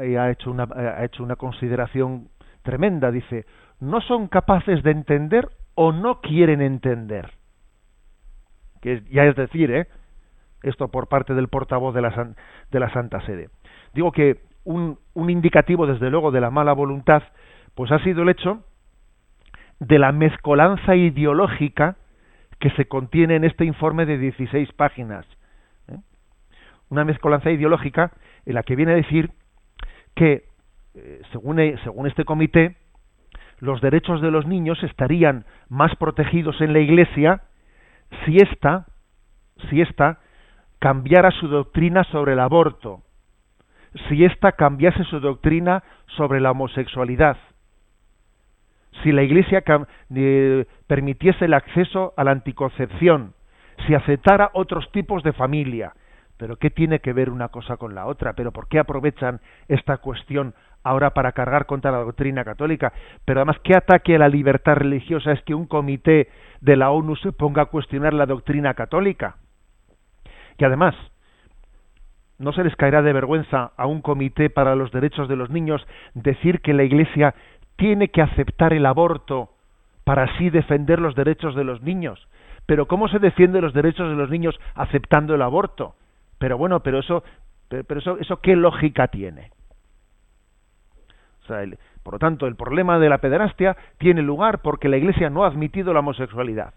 [0.01, 2.29] ha, hecho una, ha hecho una consideración
[2.63, 3.11] tremenda.
[3.11, 3.47] Dice,
[3.81, 7.33] no son capaces de entender o no quieren entender.
[8.81, 9.89] Que ya es decir, ¿eh?
[10.63, 12.35] esto por parte del portavoz de la,
[12.71, 13.49] de la Santa Sede.
[13.95, 17.23] Digo que un, un indicativo, desde luego, de la mala voluntad,
[17.75, 18.63] pues ha sido el hecho
[19.79, 21.97] de la mezcolanza ideológica
[22.59, 25.27] que se contiene en este informe de 16 páginas.
[25.89, 25.97] ¿eh?
[26.91, 28.13] Una mezcolanza ideológica
[28.45, 29.31] en la que viene a decir
[30.15, 30.45] que,
[30.95, 32.77] eh, según, e, según este comité,
[33.59, 37.43] los derechos de los niños estarían más protegidos en la Iglesia
[38.25, 38.87] si ésta,
[39.69, 40.19] si ésta
[40.79, 43.03] cambiara su doctrina sobre el aborto,
[44.09, 45.83] si ésta cambiase su doctrina
[46.17, 47.37] sobre la homosexualidad,
[49.03, 49.63] si la Iglesia
[50.15, 53.35] eh, permitiese el acceso a la anticoncepción,
[53.87, 55.93] si aceptara otros tipos de familia.
[56.41, 58.33] Pero ¿qué tiene que ver una cosa con la otra?
[58.33, 62.95] ¿Pero por qué aprovechan esta cuestión ahora para cargar contra la doctrina católica?
[63.27, 66.29] Pero además, ¿qué ataque a la libertad religiosa es que un comité
[66.63, 69.37] de la ONU se ponga a cuestionar la doctrina católica?
[70.57, 70.95] Que además,
[72.39, 75.87] no se les caerá de vergüenza a un comité para los derechos de los niños
[76.15, 77.35] decir que la Iglesia
[77.77, 79.51] tiene que aceptar el aborto
[80.05, 82.29] para así defender los derechos de los niños.
[82.65, 85.97] Pero ¿cómo se defiende los derechos de los niños aceptando el aborto?
[86.41, 87.23] Pero bueno, pero eso,
[87.69, 89.51] pero eso, eso qué lógica tiene.
[92.03, 95.49] por lo tanto, el problema de la pederastia tiene lugar porque la Iglesia no ha
[95.49, 96.73] admitido la homosexualidad,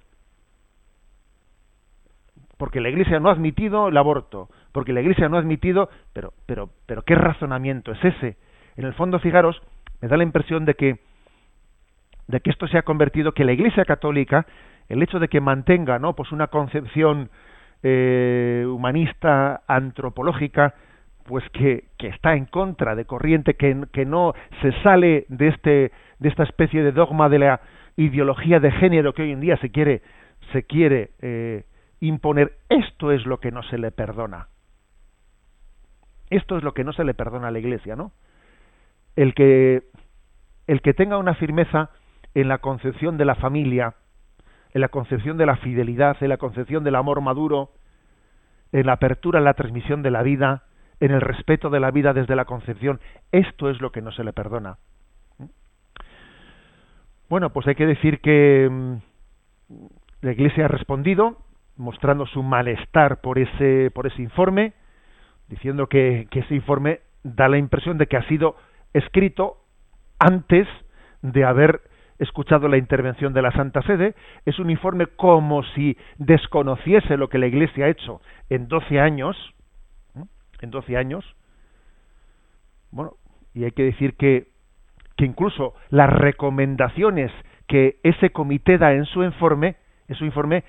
[2.58, 6.34] porque la Iglesia no ha admitido el aborto, porque la Iglesia no ha admitido, pero,
[6.46, 8.36] pero, pero qué razonamiento es ese.
[8.76, 9.62] En el fondo, fijaros,
[10.02, 11.00] me da la impresión de que
[12.28, 14.46] de que esto se ha convertido que la Iglesia Católica
[14.90, 17.30] el hecho de que mantenga no pues una concepción
[17.84, 20.74] eh, humanista antropológica
[21.26, 25.92] pues que, que, está en contra de corriente que, que, no se sale de este
[26.20, 27.62] de esta especie de dogma de la
[27.96, 30.02] ideología de género que hoy en día se quiere
[30.52, 31.64] se quiere eh,
[32.02, 32.58] imponer.
[32.68, 34.48] Esto es lo que no se le perdona.
[36.30, 38.12] Esto es lo que no se le perdona a la Iglesia no
[39.16, 39.84] el que
[40.68, 41.90] el que tenga una firmeza
[42.34, 43.96] en la concepción de la familia,
[44.74, 47.72] en la concepción de la fidelidad, en la concepción del amor maduro,
[48.72, 50.64] en la apertura, en la transmisión de la vida,
[51.00, 53.00] en el respeto de la vida desde la concepción,
[53.32, 54.78] esto es lo que no se le perdona.
[57.30, 58.96] Bueno, pues hay que decir que mm,
[60.22, 61.38] la Iglesia ha respondido
[61.76, 64.74] mostrando su malestar por ese por ese informe,
[65.50, 68.56] diciendo que, que ese informe da la impresión de que ha sido
[68.94, 69.58] escrito
[70.20, 70.68] antes
[71.22, 71.82] de haber
[72.24, 77.38] escuchado la intervención de la Santa Sede, es un informe como si desconociese lo que
[77.38, 79.38] la Iglesia ha hecho en 12 años,
[80.62, 81.36] en 12 años.
[82.92, 83.14] Bueno,
[83.54, 84.48] y hay que decir que,
[85.18, 87.32] que incluso las recomendaciones
[87.68, 89.76] que ese comité da en su informe,
[90.08, 90.64] en su informe,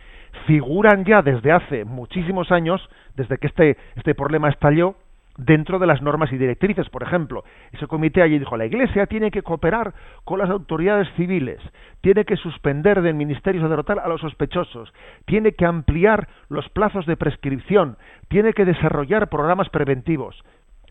[0.47, 4.97] figuran ya desde hace muchísimos años, desde que este, este problema estalló,
[5.37, 6.88] dentro de las normas y directrices.
[6.90, 9.94] Por ejemplo, ese comité allí dijo, la Iglesia tiene que cooperar
[10.25, 11.61] con las autoridades civiles,
[12.01, 14.92] tiene que suspender del ministerio sacerdotal a los sospechosos,
[15.27, 17.97] tiene que ampliar los plazos de prescripción,
[18.29, 20.42] tiene que desarrollar programas preventivos.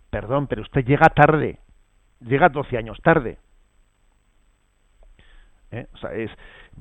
[0.10, 1.60] Perdón, pero usted llega tarde,
[2.20, 3.38] llega 12 años tarde.
[5.72, 5.88] ¿Eh?
[5.94, 6.30] O sea, es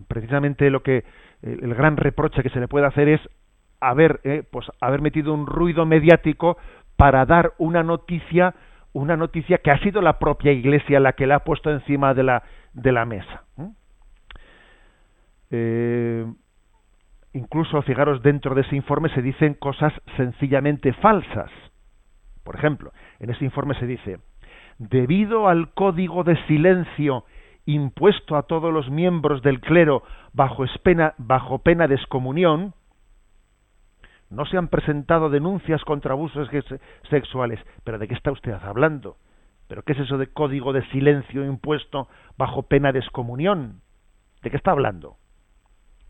[0.06, 1.04] precisamente lo que
[1.42, 3.20] el gran reproche que se le puede hacer es
[3.82, 6.56] haber, eh, pues, haber metido un ruido mediático
[6.96, 8.54] para dar una noticia,
[8.92, 12.22] una noticia que ha sido la propia Iglesia la que la ha puesto encima de
[12.22, 13.44] la, de la mesa.
[15.50, 16.24] Eh,
[17.34, 21.50] incluso, fijaros, dentro de ese informe se dicen cosas sencillamente falsas.
[22.42, 24.18] Por ejemplo, en ese informe se dice,
[24.78, 27.24] debido al código de silencio
[27.66, 30.02] impuesto a todos los miembros del clero
[30.32, 30.64] bajo,
[31.18, 32.74] bajo pena de excomunión,
[34.32, 36.48] no se han presentado denuncias contra abusos
[37.10, 37.60] sexuales.
[37.84, 39.16] ¿Pero de qué está usted hablando?
[39.68, 43.80] ¿Pero qué es eso de código de silencio impuesto bajo pena de excomunión?
[44.42, 45.16] ¿De qué está hablando?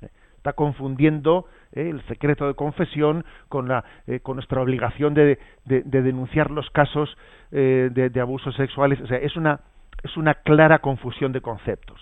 [0.00, 5.38] Eh, está confundiendo eh, el secreto de confesión con, la, eh, con nuestra obligación de,
[5.64, 7.16] denunciar los casos
[7.50, 9.00] de, abusos sexuales.
[9.00, 9.60] O sea, es una,
[10.02, 12.00] es una clara confusión de conceptos.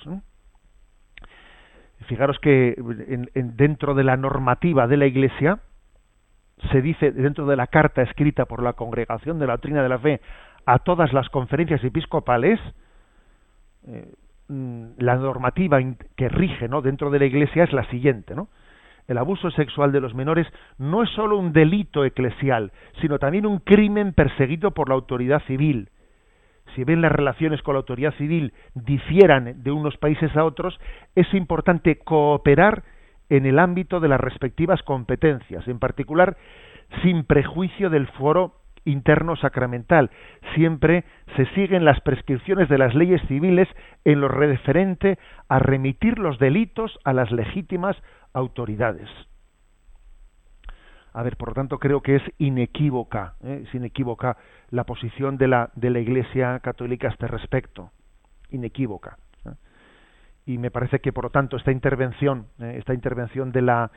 [2.06, 2.74] Fijaros que
[3.34, 5.60] dentro de la normativa de la Iglesia,
[6.70, 9.98] se dice dentro de la carta escrita por la Congregación de la Doctrina de la
[9.98, 10.20] Fe
[10.66, 12.60] a todas las conferencias episcopales,
[13.86, 14.12] eh,
[14.48, 15.78] mm, la normativa
[16.16, 16.82] que rige ¿no?
[16.82, 18.48] dentro de la Iglesia es la siguiente, ¿no?
[19.08, 20.46] El abuso sexual de los menores
[20.78, 22.70] no es solo un delito eclesial,
[23.00, 25.88] sino también un crimen perseguido por la autoridad civil.
[26.76, 30.78] Si bien las relaciones con la autoridad civil difieran de unos países a otros,
[31.16, 32.84] es importante cooperar
[33.30, 36.36] en el ámbito de las respectivas competencias, en particular
[37.02, 40.10] sin prejuicio del foro interno sacramental.
[40.54, 41.04] Siempre
[41.36, 43.68] se siguen las prescripciones de las leyes civiles
[44.04, 47.96] en lo referente a remitir los delitos a las legítimas
[48.32, 49.08] autoridades.
[51.12, 53.64] A ver, por lo tanto, creo que es inequívoca, ¿eh?
[53.66, 54.36] es inequívoca
[54.70, 57.90] la posición de la, de la Iglesia Católica a este respecto.
[58.50, 59.16] Inequívoca
[60.50, 63.90] y me parece que por lo tanto esta intervención eh, esta intervención de la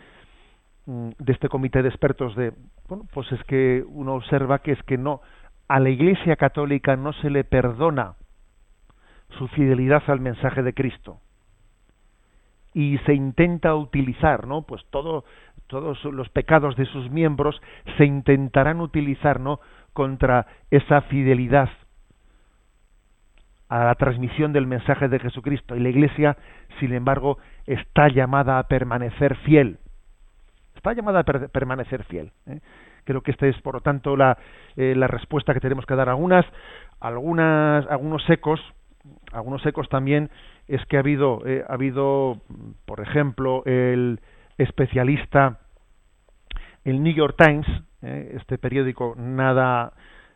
[0.85, 2.53] mm, de este comité de expertos de
[2.87, 5.21] bueno pues es que uno observa que es que no
[5.67, 8.15] a la Iglesia católica no se le perdona
[9.39, 11.19] su fidelidad al mensaje de Cristo.
[12.75, 15.25] Y se intenta utilizar no pues todo
[15.67, 17.59] todos los pecados de sus miembros
[17.97, 19.59] se intentarán utilizar no
[19.93, 21.69] contra esa fidelidad
[23.73, 26.37] a la transmisión del mensaje de Jesucristo y la Iglesia,
[26.79, 29.79] sin embargo, está llamada a permanecer fiel.
[30.75, 32.31] Está llamada a permanecer fiel.
[32.45, 32.59] ¿eh?
[33.03, 34.37] Creo que esta es, por lo tanto, la,
[34.75, 36.07] eh, la respuesta que tenemos que dar.
[36.07, 36.45] Algunas,
[36.99, 38.61] algunas, algunos ecos,
[39.31, 40.29] algunos ecos también
[40.67, 42.43] es que ha habido, eh, ha habido,
[42.85, 44.19] por ejemplo, el
[44.59, 45.61] especialista,
[46.83, 47.65] el New York Times,
[48.03, 49.93] este periódico nada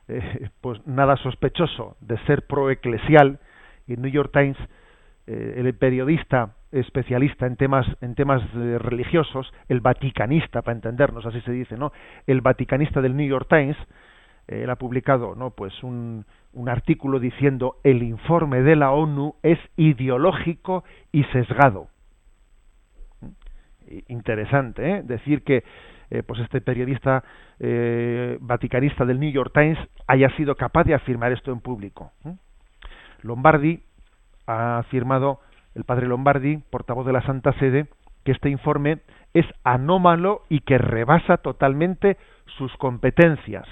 [0.09, 3.39] eh, pues nada sospechoso de ser proeclesial
[3.87, 4.57] y el New York Times
[5.27, 11.41] eh, el periodista especialista en temas en temas eh, religiosos el vaticanista para entendernos así
[11.41, 11.91] se dice no
[12.25, 13.77] el vaticanista del New York Times
[14.47, 19.59] él ha publicado no pues un, un artículo diciendo el informe de la ONU es
[19.75, 21.89] ideológico y sesgado
[24.07, 25.03] interesante ¿eh?
[25.03, 25.63] decir que
[26.09, 27.23] eh, pues este periodista
[27.59, 32.11] eh, vaticanista del New York Times haya sido capaz de afirmar esto en público.
[33.21, 33.81] Lombardi
[34.45, 35.41] ha afirmado,
[35.75, 37.87] el padre Lombardi, portavoz de la Santa Sede,
[38.23, 38.99] que este informe
[39.33, 42.17] es anómalo y que rebasa totalmente
[42.57, 43.67] sus competencias.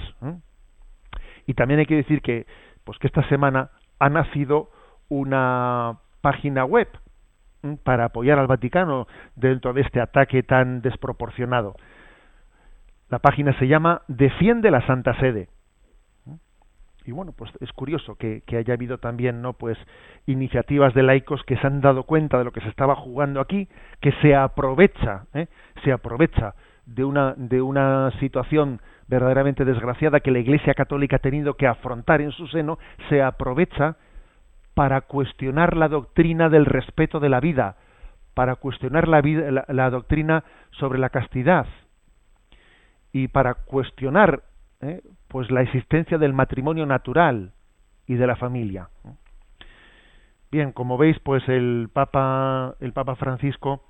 [1.48, 2.46] Y también hay que decir que,
[2.84, 3.70] pues que esta semana
[4.00, 4.70] ha nacido
[5.10, 6.88] una página web
[7.84, 11.76] para apoyar al Vaticano dentro de este ataque tan desproporcionado.
[13.16, 15.48] La página se llama Defiende la Santa Sede.
[17.06, 19.54] Y bueno, pues es curioso que, haya habido también, ¿no?
[19.54, 19.78] Pues
[20.26, 23.70] iniciativas de laicos que se han dado cuenta de lo que se estaba jugando aquí,
[24.02, 25.48] que se aprovecha, ¿eh?
[25.86, 26.56] se aprovecha
[26.86, 32.20] de una, de una situación verdaderamente desgraciada que la Iglesia Católica ha tenido que afrontar
[32.20, 33.96] en su seno, se aprovecha
[34.74, 37.78] para cuestionar la doctrina del respeto de la vida,
[38.34, 41.66] para cuestionar la, vida, la doctrina sobre la castidad,
[43.16, 44.44] y para cuestionar
[44.82, 45.02] ¿eh?
[45.30, 47.54] pues la existencia del matrimonio natural
[48.08, 48.90] y de la familia.
[50.52, 53.86] Bien, como veis, pues el Papa, el Papa Francisco,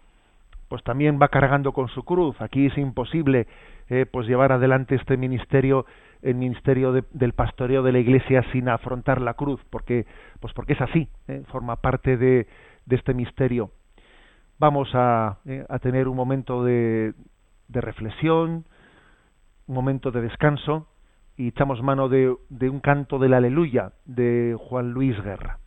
[0.68, 2.40] pues también va cargando con su cruz.
[2.40, 3.48] Aquí es imposible,
[3.90, 5.88] eh, pues llevar adelante este ministerio
[6.22, 10.06] el ministerio del pastoreo de la Iglesia sin afrontar la cruz, porque
[10.40, 11.42] pues porque es así, ¿eh?
[11.48, 12.46] forma parte de,
[12.86, 13.72] de, este misterio.
[14.60, 17.14] Vamos a, a tener un momento de,
[17.68, 18.66] de, reflexión,
[19.68, 20.88] un momento de descanso
[21.38, 25.60] y echamos mano de, un canto del Aleluya de Juan Luis Guerra.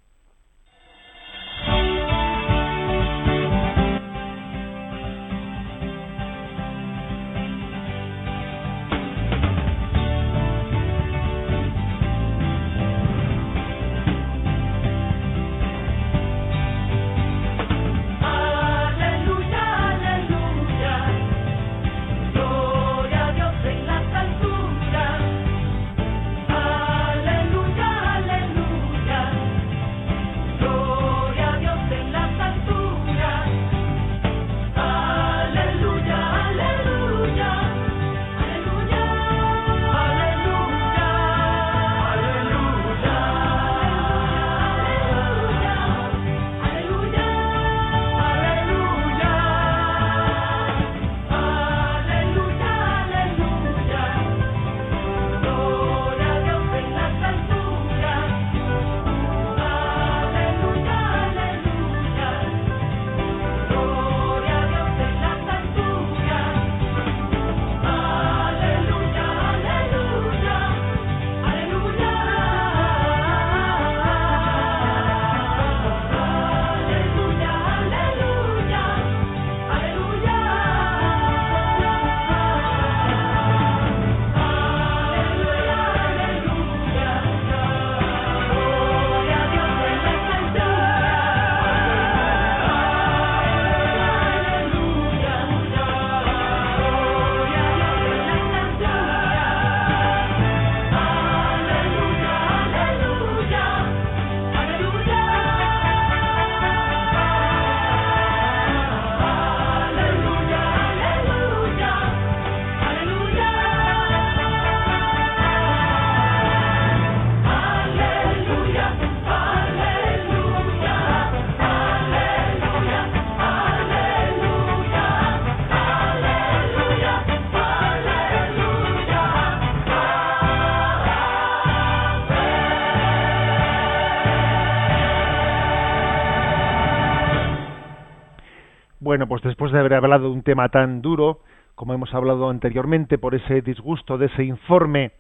[139.19, 141.41] Bueno, pues después de haber hablado de un tema tan duro,
[141.75, 145.11] como hemos hablado anteriormente, por ese disgusto de ese informe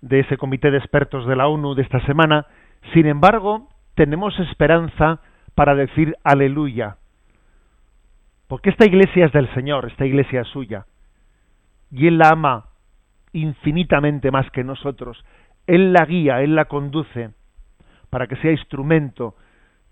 [0.00, 2.46] de ese comité de expertos de la ONU de esta semana,
[2.94, 5.20] sin embargo, tenemos esperanza
[5.54, 6.96] para decir aleluya.
[8.46, 10.86] Porque esta iglesia es del Señor, esta iglesia es suya.
[11.90, 12.68] Y Él la ama
[13.34, 15.22] infinitamente más que nosotros.
[15.66, 17.32] Él la guía, Él la conduce
[18.08, 19.34] para que sea instrumento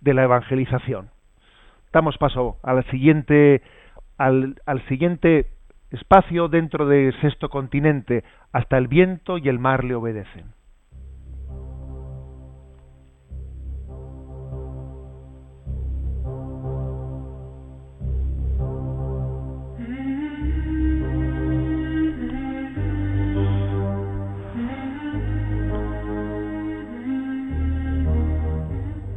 [0.00, 1.10] de la evangelización
[1.96, 3.62] damos paso al siguiente,
[4.18, 5.46] al, al siguiente
[5.90, 8.22] espacio dentro del sexto continente,
[8.52, 10.44] hasta el viento y el mar le obedecen.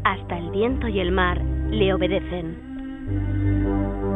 [0.05, 2.68] Hasta el viento y el mar le obedecen.
[3.10, 4.09] Música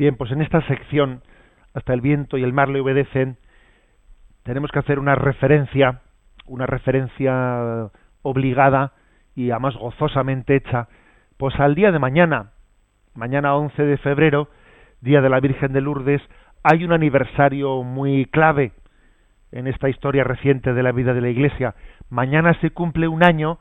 [0.00, 1.20] Bien, pues en esta sección,
[1.74, 3.36] hasta el viento y el mar le obedecen,
[4.44, 6.00] tenemos que hacer una referencia,
[6.46, 7.90] una referencia
[8.22, 8.94] obligada
[9.36, 10.88] y además gozosamente hecha,
[11.36, 12.52] pues al día de mañana,
[13.12, 14.48] mañana 11 de febrero,
[15.02, 16.22] día de la Virgen de Lourdes,
[16.62, 18.72] hay un aniversario muy clave
[19.52, 21.74] en esta historia reciente de la vida de la Iglesia.
[22.08, 23.58] Mañana se cumple un año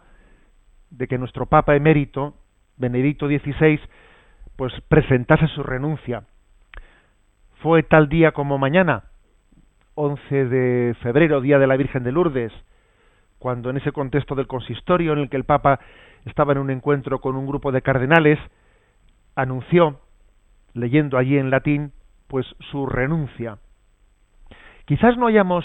[0.89, 2.33] de que nuestro Papa emérito,
[2.77, 3.81] Benedicto XVI,
[4.59, 6.23] pues presentase su renuncia.
[7.61, 9.05] Fue tal día como mañana,
[9.95, 12.51] 11 de febrero, día de la Virgen de Lourdes,
[13.37, 15.79] cuando en ese contexto del consistorio en el que el Papa
[16.25, 18.37] estaba en un encuentro con un grupo de cardenales,
[19.33, 20.01] anunció,
[20.73, 21.93] leyendo allí en latín,
[22.27, 23.59] pues su renuncia.
[24.83, 25.63] Quizás no hayamos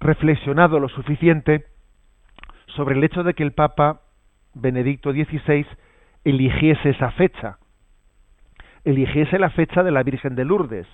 [0.00, 1.66] reflexionado lo suficiente
[2.74, 4.00] sobre el hecho de que el Papa
[4.52, 5.64] Benedicto XVI
[6.24, 7.58] eligiese esa fecha,
[8.84, 10.86] eligiese la fecha de la Virgen de Lourdes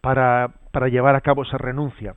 [0.00, 2.16] para, para llevar a cabo esa renuncia.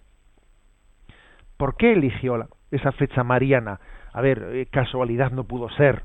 [1.58, 3.80] ¿Por qué eligió esa fecha mariana?
[4.14, 6.04] A ver, eh, casualidad no pudo ser.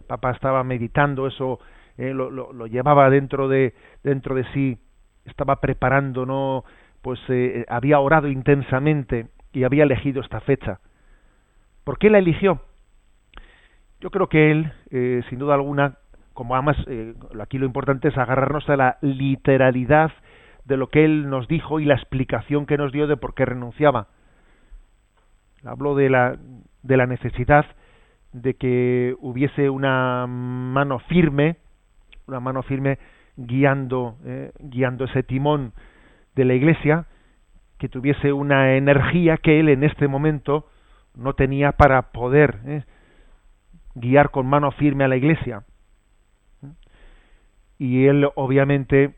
[0.00, 1.58] El Papa estaba meditando eso,
[1.98, 4.78] eh, lo, lo, llevaba dentro de, dentro de sí,
[5.24, 6.64] estaba preparando, no,
[7.02, 10.80] pues eh, había orado intensamente y había elegido esta fecha.
[11.84, 12.60] ¿Por qué la eligió?
[14.00, 15.98] Yo creo que él, eh, sin duda alguna,
[16.36, 20.12] como además eh, aquí lo importante es agarrarnos a la literalidad
[20.66, 23.46] de lo que él nos dijo y la explicación que nos dio de por qué
[23.46, 24.08] renunciaba.
[25.64, 26.36] Habló de la,
[26.82, 27.64] de la necesidad
[28.32, 31.56] de que hubiese una mano firme,
[32.26, 32.98] una mano firme
[33.36, 35.72] guiando, eh, guiando ese timón
[36.34, 37.06] de la Iglesia,
[37.78, 40.66] que tuviese una energía que él en este momento
[41.14, 42.84] no tenía para poder ¿eh?
[43.94, 45.64] guiar con mano firme a la iglesia.
[47.78, 49.14] Y él obviamente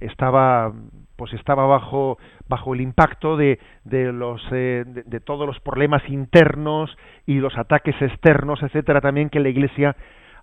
[0.00, 0.72] estaba
[1.16, 6.96] pues estaba bajo bajo el impacto de, de los eh, de, todos los problemas internos
[7.26, 9.94] y los ataques externos etcétera también que la iglesia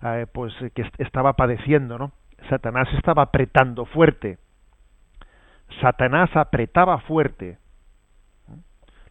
[0.02, 2.12] eh, pues que estaba padeciendo no
[2.48, 4.38] Satanás estaba apretando fuerte.
[5.80, 7.58] Satanás apretaba fuerte.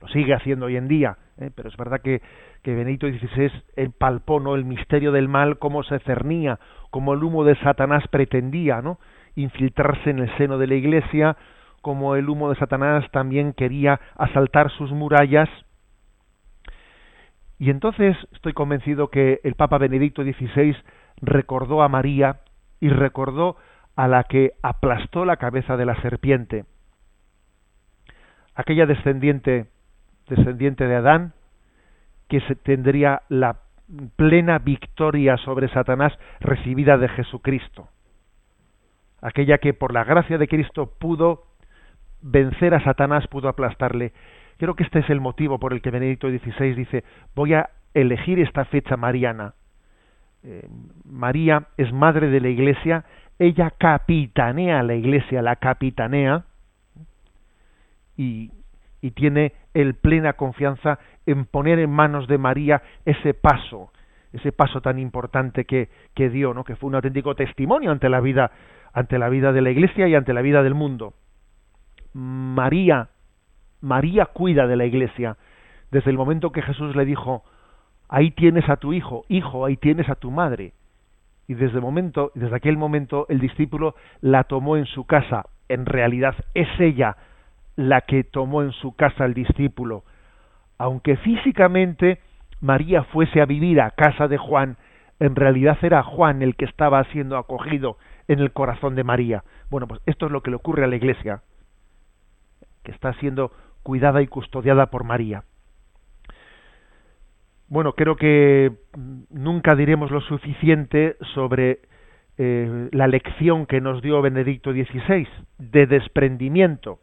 [0.01, 1.51] Lo sigue haciendo hoy en día ¿eh?
[1.55, 2.21] pero es verdad que,
[2.63, 3.51] que Benito XVI
[3.97, 4.55] palpó ¿no?
[4.55, 6.59] el misterio del mal, cómo se cernía,
[6.91, 8.99] cómo el humo de Satanás pretendía ¿no?
[9.35, 11.37] infiltrarse en el seno de la Iglesia,
[11.81, 15.49] como el humo de Satanás también quería asaltar sus murallas.
[17.57, 20.75] Y entonces estoy convencido que el Papa Benedicto XVI
[21.21, 22.41] recordó a María
[22.79, 23.57] y recordó
[23.95, 26.65] a la que aplastó la cabeza de la serpiente,
[28.55, 29.67] aquella descendiente
[30.29, 31.33] descendiente de Adán,
[32.27, 33.57] que se tendría la
[34.15, 37.87] plena victoria sobre Satanás recibida de Jesucristo.
[39.21, 41.43] Aquella que por la gracia de Cristo pudo
[42.21, 44.13] vencer a Satanás, pudo aplastarle.
[44.57, 47.03] Creo que este es el motivo por el que Benedicto XVI dice,
[47.35, 49.53] voy a elegir esta fecha mariana.
[50.43, 50.67] Eh,
[51.05, 53.05] María es madre de la Iglesia,
[53.39, 56.45] ella capitanea la Iglesia, la capitanea,
[58.15, 58.51] y
[59.01, 63.91] y tiene el plena confianza en poner en manos de María ese paso,
[64.33, 66.63] ese paso tan importante que, que dio, ¿no?
[66.63, 68.51] que fue un auténtico testimonio ante la vida,
[68.93, 71.13] ante la vida de la Iglesia y ante la vida del mundo.
[72.13, 73.09] María,
[73.81, 75.37] María cuida de la Iglesia.
[75.91, 77.43] Desde el momento que Jesús le dijo,
[78.07, 80.73] ahí tienes a tu hijo, hijo, ahí tienes a tu madre.
[81.47, 85.47] Y desde el momento, desde aquel momento, el discípulo la tomó en su casa.
[85.67, 87.17] En realidad es ella
[87.79, 90.03] la que tomó en su casa al discípulo.
[90.77, 92.19] Aunque físicamente
[92.59, 94.75] María fuese a vivir a casa de Juan,
[95.21, 97.95] en realidad era Juan el que estaba siendo acogido
[98.27, 99.45] en el corazón de María.
[99.69, 101.41] Bueno, pues esto es lo que le ocurre a la Iglesia,
[102.83, 105.45] que está siendo cuidada y custodiada por María.
[107.69, 108.73] Bueno, creo que
[109.29, 111.79] nunca diremos lo suficiente sobre
[112.37, 116.99] eh, la lección que nos dio Benedicto XVI de desprendimiento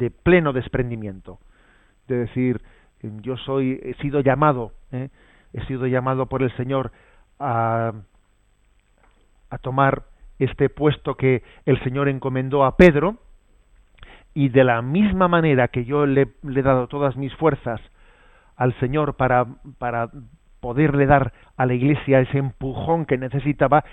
[0.00, 1.38] de pleno desprendimiento,
[2.08, 2.60] de decir,
[3.22, 5.10] yo soy, he sido llamado, ¿eh?
[5.52, 6.90] he sido llamado por el Señor
[7.38, 7.92] a,
[9.50, 10.04] a tomar
[10.38, 13.18] este puesto que el Señor encomendó a Pedro,
[14.32, 17.80] y de la misma manera que yo le, le, he dado todas mis fuerzas
[18.56, 19.44] al Señor para,
[19.78, 20.08] para
[20.60, 23.84] poderle dar a la Iglesia ese empujón que necesitaba,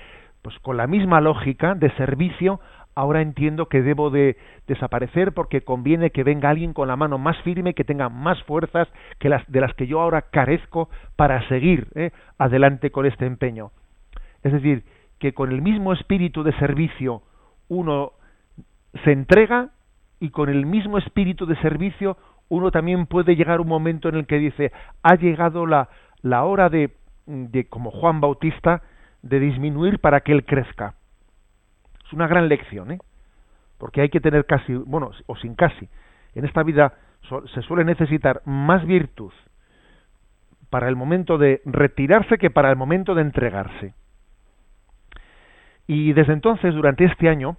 [0.42, 2.60] pues con la misma lógica de servicio
[2.98, 7.38] ahora entiendo que debo de desaparecer porque conviene que venga alguien con la mano más
[7.44, 8.88] firme, que tenga más fuerzas
[9.20, 12.10] que las de las que yo ahora carezco para seguir ¿eh?
[12.40, 13.70] adelante con este empeño.
[14.42, 14.84] Es decir,
[15.20, 17.22] que con el mismo espíritu de servicio
[17.70, 18.14] uno
[19.04, 19.70] se entrega
[20.20, 22.18] y con el mismo espíritu de servicio
[22.50, 24.72] uno también puede llegar un momento en el que dice
[25.04, 25.88] ha llegado la,
[26.24, 26.90] hora de
[27.70, 28.82] como Juan Bautista
[29.22, 30.96] de disminuir para que él crezca
[32.08, 33.00] es una gran lección, ¿eh?
[33.78, 35.88] Porque hay que tener casi, bueno, o sin casi.
[36.34, 36.94] En esta vida
[37.54, 39.34] se suele necesitar más virtud
[40.70, 43.94] para el momento de retirarse que para el momento de entregarse.
[45.86, 47.58] Y desde entonces, durante este año,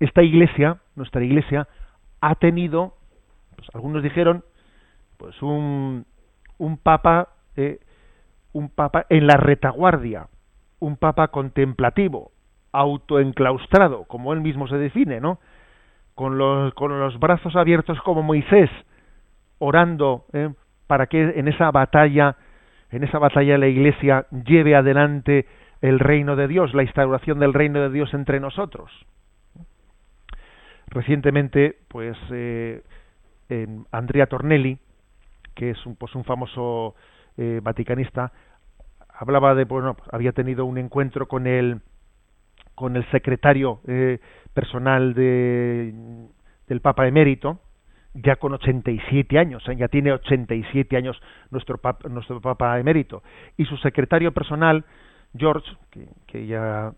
[0.00, 1.66] esta iglesia, nuestra iglesia,
[2.20, 2.94] ha tenido
[3.56, 4.44] Pues algunos dijeron,
[5.16, 6.06] pues un,
[6.58, 7.80] un papa, eh,
[8.52, 10.28] un papa en la retaguardia,
[10.78, 12.30] un papa contemplativo,
[12.72, 15.38] autoenclaustrado, como él mismo se define, ¿no?
[16.14, 18.70] Con los, con los brazos abiertos como Moisés,
[19.58, 20.50] orando ¿eh?
[20.86, 22.36] para que en esa batalla,
[22.90, 25.46] en esa batalla la Iglesia lleve adelante
[25.80, 28.90] el reino de Dios, la instauración del reino de Dios entre nosotros.
[30.88, 32.82] Recientemente, pues, eh,
[33.92, 34.78] Andrea Tornelli,
[35.54, 36.94] que es un, pues, un famoso
[37.36, 38.32] eh, vaticanista,
[39.08, 41.80] hablaba de, bueno, había tenido un encuentro con el,
[42.78, 44.20] con el secretario eh,
[44.54, 45.92] personal de,
[46.68, 47.58] del Papa emérito,
[48.14, 49.74] ya con 87 años, ¿eh?
[49.74, 51.20] ya tiene 87 años
[51.50, 53.24] nuestro papa, nuestro papa emérito,
[53.56, 54.84] y su secretario personal,
[55.36, 55.68] George,
[56.28, 56.92] que, ya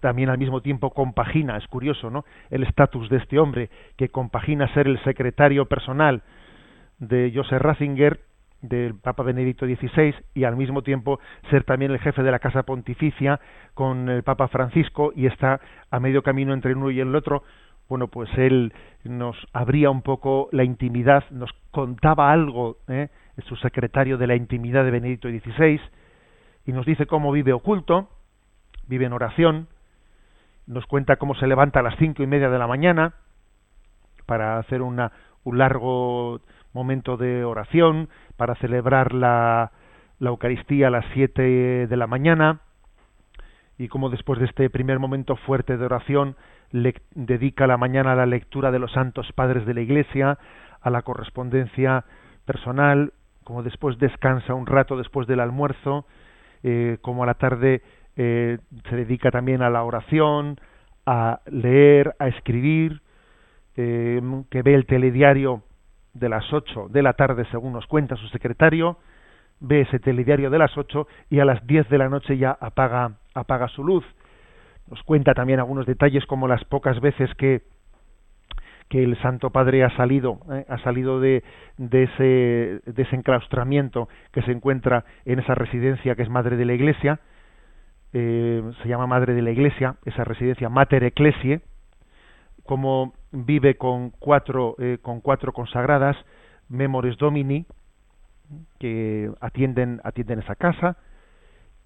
[0.00, 2.24] también al mismo tiempo compagina, es curioso, ¿no?
[2.48, 6.22] El estatus de este hombre, que compagina ser el secretario personal
[6.98, 8.20] de Joseph Ratzinger,
[8.62, 12.62] del Papa Benedicto XVI, y al mismo tiempo ser también el jefe de la Casa
[12.62, 13.40] Pontificia
[13.74, 17.42] con el Papa Francisco, y está a medio camino entre uno y el otro,
[17.88, 18.72] bueno, pues él
[19.04, 23.08] nos abría un poco la intimidad, nos contaba algo, ¿eh?
[23.36, 25.80] es su secretario de la intimidad de Benedicto XVI,
[26.66, 28.08] y nos dice cómo vive oculto,
[28.88, 29.68] vive en oración,
[30.66, 33.14] nos cuenta cómo se levanta a las cinco y media de la mañana
[34.26, 35.12] para hacer una,
[35.44, 36.40] un largo
[36.76, 39.72] momento de oración, para celebrar la,
[40.20, 42.60] la Eucaristía a las siete de la mañana,
[43.78, 46.36] y cómo después de este primer momento fuerte de oración
[46.70, 50.38] le dedica la mañana a la lectura de los santos padres de la Iglesia,
[50.80, 52.04] a la correspondencia
[52.44, 53.12] personal,
[53.44, 56.06] como después descansa un rato después del almuerzo,
[56.62, 57.82] eh, como a la tarde
[58.16, 58.58] eh,
[58.88, 60.58] se dedica también a la oración,
[61.04, 63.02] a leer, a escribir,
[63.76, 64.20] eh,
[64.50, 65.62] que ve el telediario
[66.18, 68.98] de las ocho de la tarde, según nos cuenta su secretario,
[69.60, 73.12] ve ese telediario de las ocho y a las diez de la noche ya apaga,
[73.34, 74.04] apaga su luz.
[74.88, 77.62] Nos cuenta también algunos detalles como las pocas veces que
[78.88, 81.42] que el Santo Padre ha salido, eh, ha salido de,
[81.76, 82.22] de, ese,
[82.88, 87.20] de ese enclaustramiento que se encuentra en esa residencia que es Madre de la Iglesia,
[88.12, 91.62] eh, se llama Madre de la Iglesia, esa residencia Mater Ecclesiae,
[92.64, 93.14] como
[93.44, 96.16] vive con cuatro, eh, con cuatro consagradas,
[96.68, 97.66] Memores Domini,
[98.78, 100.96] que atienden, atienden esa casa,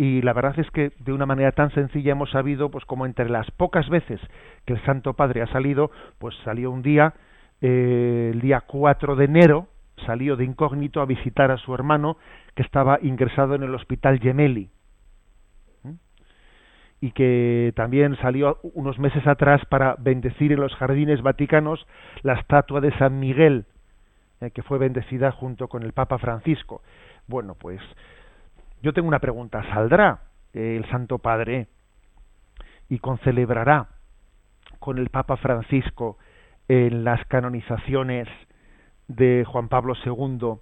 [0.01, 3.29] y la verdad es que de una manera tan sencilla hemos sabido pues como entre
[3.29, 4.19] las pocas veces
[4.65, 7.13] que el Santo Padre ha salido pues salió un día
[7.61, 9.67] eh, el día 4 de enero
[10.07, 12.17] salió de incógnito a visitar a su hermano
[12.55, 14.71] que estaba ingresado en el hospital Gemelli
[17.01, 21.87] y que también salió unos meses atrás para bendecir en los jardines vaticanos
[22.23, 23.65] la estatua de San Miguel
[24.41, 26.83] eh, que fue bendecida junto con el Papa Francisco
[27.27, 27.81] bueno pues
[28.83, 30.21] yo tengo una pregunta, ¿saldrá
[30.55, 31.69] el Santo Padre
[32.89, 33.89] y concelebrará
[34.79, 36.17] con el Papa Francisco
[36.67, 38.27] en las canonizaciones
[39.07, 40.55] de Juan Pablo II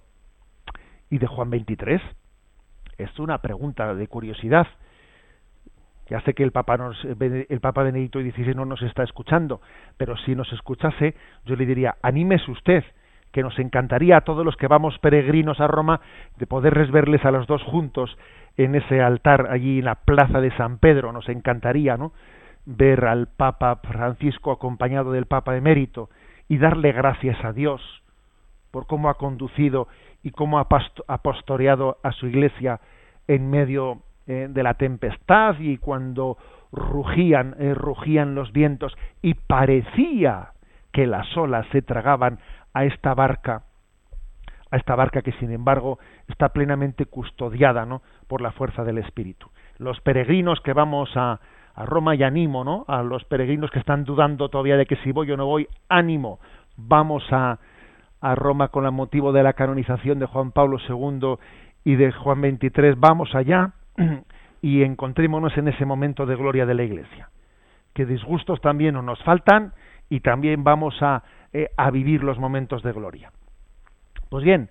[1.09, 2.01] y de Juan XXIII?
[2.97, 4.67] Es una pregunta de curiosidad.
[6.09, 9.61] Ya sé que el Papa, nos, el Papa Benedicto XVI no nos está escuchando,
[9.97, 12.83] pero si nos escuchase, yo le diría, anímese usted,
[13.31, 16.01] que nos encantaría a todos los que vamos peregrinos a Roma
[16.37, 18.17] de poder verles a los dos juntos
[18.57, 22.11] en ese altar allí en la plaza de San Pedro, nos encantaría, ¿no?
[22.65, 26.09] ver al Papa Francisco acompañado del Papa emérito
[26.47, 27.81] y darle gracias a Dios
[28.71, 29.87] por cómo ha conducido
[30.21, 32.79] y cómo ha, pastoreado a su iglesia
[33.27, 34.01] en medio
[34.31, 36.37] eh, de la tempestad y cuando
[36.71, 40.51] rugían, eh, rugían los vientos y parecía
[40.91, 42.37] que las olas se tragaban
[42.75, 43.63] a esta barca,
[44.69, 48.03] a esta barca que sin embargo está plenamente custodiada ¿no?
[48.27, 49.49] por la fuerza del Espíritu.
[49.79, 51.39] Los peregrinos que vamos a,
[51.73, 52.85] a Roma y animo, ¿no?
[52.87, 56.39] A los peregrinos que están dudando todavía de que si voy o no voy, ánimo.
[56.77, 57.57] Vamos a,
[58.21, 61.39] a Roma con el motivo de la canonización de Juan Pablo II
[61.83, 62.93] y de Juan XXIII.
[62.95, 63.73] Vamos allá
[64.61, 67.29] y encontrémonos en ese momento de gloria de la Iglesia.
[67.93, 69.73] Que disgustos también no nos faltan
[70.09, 73.31] y también vamos a eh, a vivir los momentos de gloria.
[74.29, 74.69] Pues bien,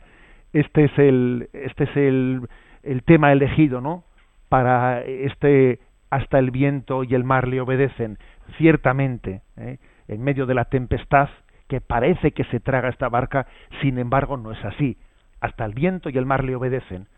[0.53, 2.49] este es el, este es el,
[2.85, 4.05] el tema elegido, ¿no?
[4.49, 8.19] Para este hasta el viento y el mar le obedecen.
[8.59, 9.79] Ciertamente, ¿eh?
[10.07, 11.29] en medio de la tempestad
[11.67, 13.49] que parece que se traga esta barca,
[13.83, 14.97] sin embargo no es así.
[15.41, 17.09] Hasta el viento y el mar le obedecen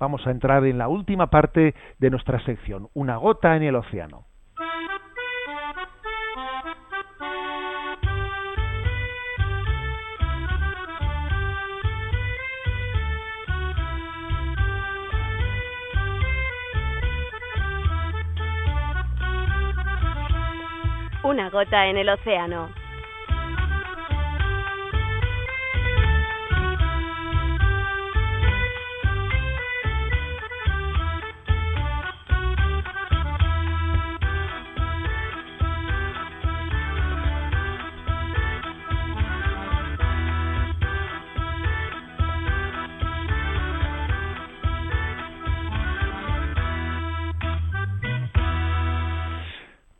[0.00, 4.24] vamos a entrar en la última parte de nuestra sección, una gota en el océano.
[21.22, 22.79] Una gota en el océano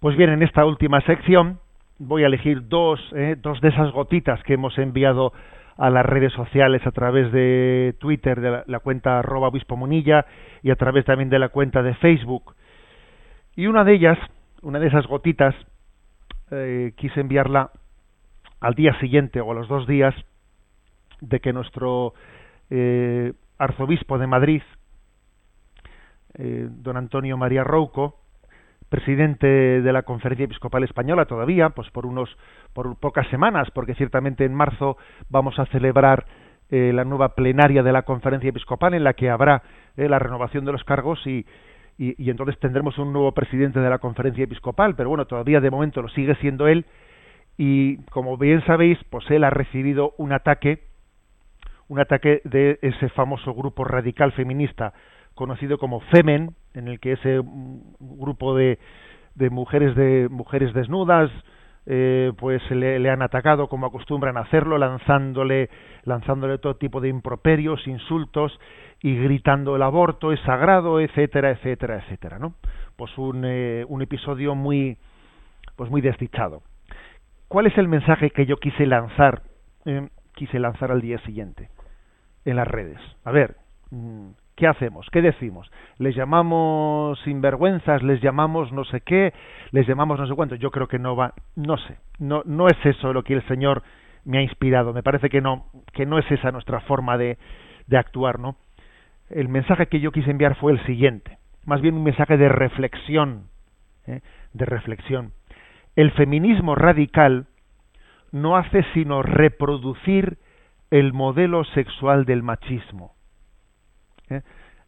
[0.00, 1.58] Pues bien, en esta última sección
[1.98, 5.34] voy a elegir dos, eh, dos de esas gotitas que hemos enviado
[5.76, 10.24] a las redes sociales a través de Twitter, de la, cuenta arroba obispo Munilla
[10.62, 12.54] y a través también de la cuenta de Facebook.
[13.56, 14.18] Y una de ellas,
[14.62, 15.54] una de esas gotitas,
[16.50, 17.70] eh, quise enviarla
[18.60, 20.14] al día siguiente o a los dos días
[21.20, 22.14] de que nuestro
[22.70, 24.62] eh, arzobispo de Madrid,
[26.38, 28.20] don Antonio María Rouco,
[28.90, 32.28] presidente de la Conferencia Episcopal Española todavía, pues por unos
[32.74, 34.98] por pocas semanas, porque ciertamente en marzo
[35.30, 36.26] vamos a celebrar
[36.70, 39.62] eh, la nueva plenaria de la Conferencia Episcopal en la que habrá
[39.96, 41.46] eh, la renovación de los cargos y,
[41.98, 46.02] y, entonces tendremos un nuevo presidente de la Conferencia Episcopal, pero bueno, todavía de momento
[46.02, 46.84] lo sigue siendo él
[47.56, 50.90] y como bien sabéis, pues él ha recibido un ataque
[51.88, 54.94] un ataque de ese famoso grupo radical feminista
[55.40, 57.40] conocido como Femen, en el que ese
[57.98, 58.78] grupo de,
[59.36, 61.30] de mujeres de mujeres desnudas
[61.86, 65.70] eh, pues le, le, han atacado como acostumbran hacerlo lanzándole
[66.04, 68.52] lanzándole todo tipo de improperios insultos
[69.00, 72.52] y gritando el aborto es sagrado etcétera etcétera etcétera no
[72.96, 74.98] pues un, eh, un episodio muy
[75.76, 76.60] pues muy desdichado.
[77.48, 79.40] Cuál es el mensaje que yo quise lanzar
[79.86, 81.70] eh, quise lanzar al día siguiente
[82.44, 83.00] en las redes.
[83.24, 83.56] A ver
[83.90, 85.08] mm, ¿Qué hacemos?
[85.10, 85.72] ¿Qué decimos?
[85.96, 88.02] ¿Les llamamos sinvergüenzas?
[88.02, 89.32] ¿Les llamamos no sé qué?
[89.70, 90.54] ¿Les llamamos no sé cuánto?
[90.54, 93.82] Yo creo que no va, no sé, no, no es eso lo que el Señor
[94.26, 94.92] me ha inspirado.
[94.92, 97.38] Me parece que no, que no es esa nuestra forma de,
[97.86, 98.56] de actuar, ¿no?
[99.30, 103.44] El mensaje que yo quise enviar fue el siguiente, más bien un mensaje de reflexión,
[104.06, 104.20] ¿eh?
[104.52, 105.32] de reflexión.
[105.96, 107.46] El feminismo radical
[108.30, 110.36] no hace sino reproducir
[110.90, 113.14] el modelo sexual del machismo
[114.30, 114.42] ¿eh?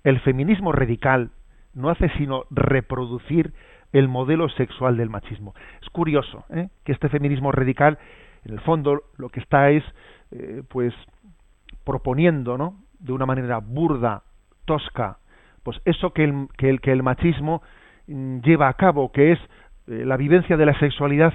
[0.05, 1.31] El feminismo radical
[1.75, 3.53] no hace sino reproducir
[3.93, 5.55] el modelo sexual del machismo.
[5.83, 6.69] Es curioso ¿eh?
[6.85, 7.99] que este feminismo radical,
[8.45, 9.85] en el fondo, lo que está es,
[10.31, 10.95] eh, pues,
[11.85, 12.77] proponiendo, ¿no?
[12.99, 14.23] De una manera burda,
[14.65, 15.19] tosca,
[15.63, 17.63] pues eso que el, que el, machismo
[18.07, 19.39] mm, lleva a cabo, que es
[19.87, 21.33] la vivencia de la sexualidad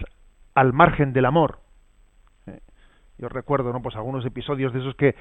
[0.56, 1.60] al margen del amor.
[3.18, 3.82] Yo recuerdo, ¿no?
[3.82, 5.16] Pues algunos episodios de esos que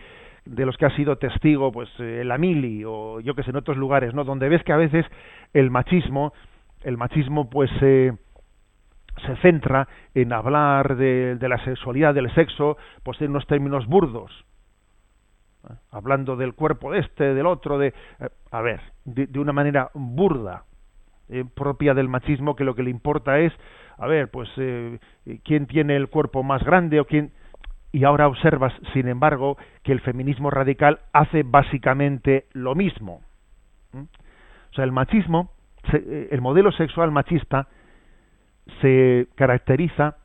[0.47, 3.57] de los que ha sido testigo pues eh, la mili o yo que sé en
[3.57, 5.05] otros lugares no donde ves que a veces
[5.53, 6.33] el machismo
[6.85, 8.17] el machismo pues se
[9.43, 14.31] centra en hablar de, de, la sexualidad del sexo pues en unos términos burdos
[15.69, 15.75] ¿eh?
[15.91, 19.91] hablando del cuerpo de este del otro de eh, a ver de, de, una manera
[19.95, 20.65] burda
[21.57, 23.53] propia del machismo que lo que le importa es
[23.99, 24.49] a ver pues
[25.43, 27.33] quién tiene el cuerpo más grande o quién
[27.97, 33.23] y ahora observas, sin embargo, que el feminismo radical hace básicamente lo mismo.
[33.95, 34.03] ¿Mm?
[34.03, 35.51] O sea, el machismo,
[35.95, 37.69] eh, el modelo sexual machista
[38.83, 40.19] se caracteriza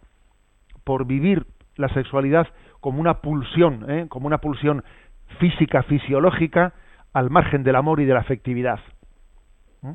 [0.83, 1.45] por vivir
[1.77, 2.45] la sexualidad
[2.81, 4.07] como una pulsión, ¿eh?
[4.09, 4.83] como una pulsión
[5.39, 6.73] física, fisiológica,
[7.13, 8.81] al margen del amor y de la afectividad.
[9.81, 9.93] ¿Mm?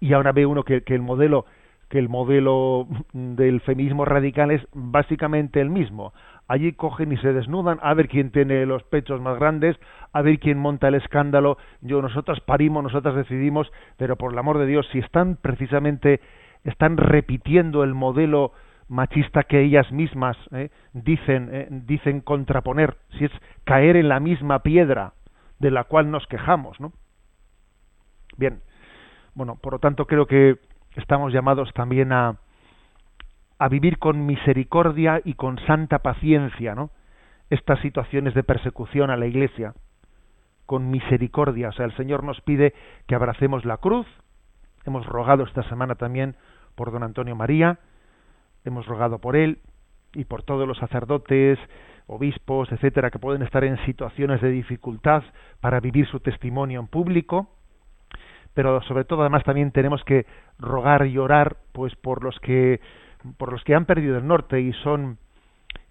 [0.00, 1.46] Y ahora ve uno que, que el modelo
[1.90, 6.12] que el modelo del feminismo radical es básicamente el mismo
[6.48, 9.76] allí cogen y se desnudan a ver quién tiene los pechos más grandes,
[10.12, 14.58] a ver quién monta el escándalo, yo nosotras parimos, nosotras decidimos, pero por el amor
[14.58, 16.20] de Dios, si están precisamente
[16.64, 18.52] están repitiendo el modelo
[18.88, 23.32] machista que ellas mismas eh, dicen eh, dicen contraponer, si es
[23.64, 25.14] caer en la misma piedra
[25.58, 26.92] de la cual nos quejamos, ¿no?
[28.36, 28.60] Bien,
[29.34, 30.56] bueno, por lo tanto creo que
[30.96, 32.36] estamos llamados también a
[33.58, 36.90] a vivir con misericordia y con santa paciencia, ¿no?
[37.50, 39.74] Estas situaciones de persecución a la Iglesia,
[40.66, 41.68] con misericordia.
[41.68, 42.74] O sea, el Señor nos pide
[43.06, 44.06] que abracemos la cruz.
[44.84, 46.36] Hemos rogado esta semana también
[46.74, 47.78] por don Antonio María,
[48.64, 49.58] hemos rogado por él
[50.14, 51.58] y por todos los sacerdotes,
[52.06, 55.22] obispos, etcétera, que pueden estar en situaciones de dificultad
[55.60, 57.48] para vivir su testimonio en público.
[58.54, 60.26] Pero sobre todo, además, también tenemos que
[60.58, 62.80] rogar y orar, pues, por los que
[63.36, 65.18] por los que han perdido el norte y son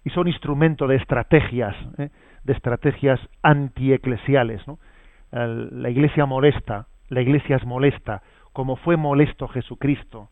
[0.04, 2.10] y son instrumento de estrategias ¿eh?
[2.44, 4.78] de estrategias antieclesiales ¿no?
[5.32, 8.22] la iglesia molesta la iglesia es molesta
[8.52, 10.28] como fue molesto Jesucristo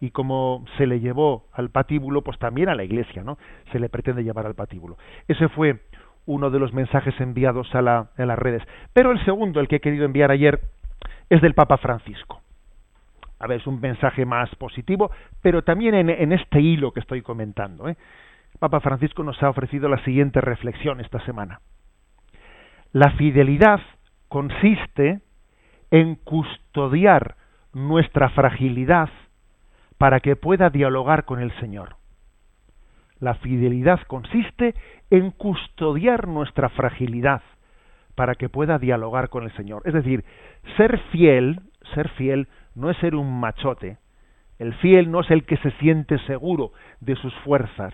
[0.00, 3.38] y como se le llevó al patíbulo, pues también a la iglesia, ¿no?
[3.72, 4.96] Se le pretende llevar al patíbulo.
[5.26, 5.80] Ese fue
[6.26, 8.62] uno de los mensajes enviados a, la, a las redes.
[8.92, 10.60] Pero el segundo, el que he querido enviar ayer,
[11.30, 12.42] es del Papa Francisco.
[13.38, 15.10] A ver, es un mensaje más positivo,
[15.42, 17.88] pero también en, este hilo que estoy comentando.
[17.88, 17.96] ¿eh?
[18.58, 21.60] Papa Francisco nos ha ofrecido la siguiente reflexión esta semana.
[22.92, 23.80] La fidelidad
[24.28, 25.20] consiste
[25.90, 27.36] en custodiar
[27.72, 29.10] nuestra fragilidad
[29.98, 31.96] para que pueda dialogar con el Señor.
[33.20, 34.74] La fidelidad consiste
[35.10, 37.42] en custodiar nuestra fragilidad
[38.14, 39.82] para que pueda dialogar con el Señor.
[39.84, 40.24] Es decir,
[40.76, 41.60] ser fiel,
[41.94, 42.48] ser fiel
[42.78, 43.98] no es ser un machote.
[44.58, 47.92] El fiel no es el que se siente seguro de sus fuerzas.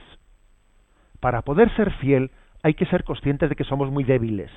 [1.20, 2.30] Para poder ser fiel
[2.62, 4.50] hay que ser consciente de que somos muy débiles.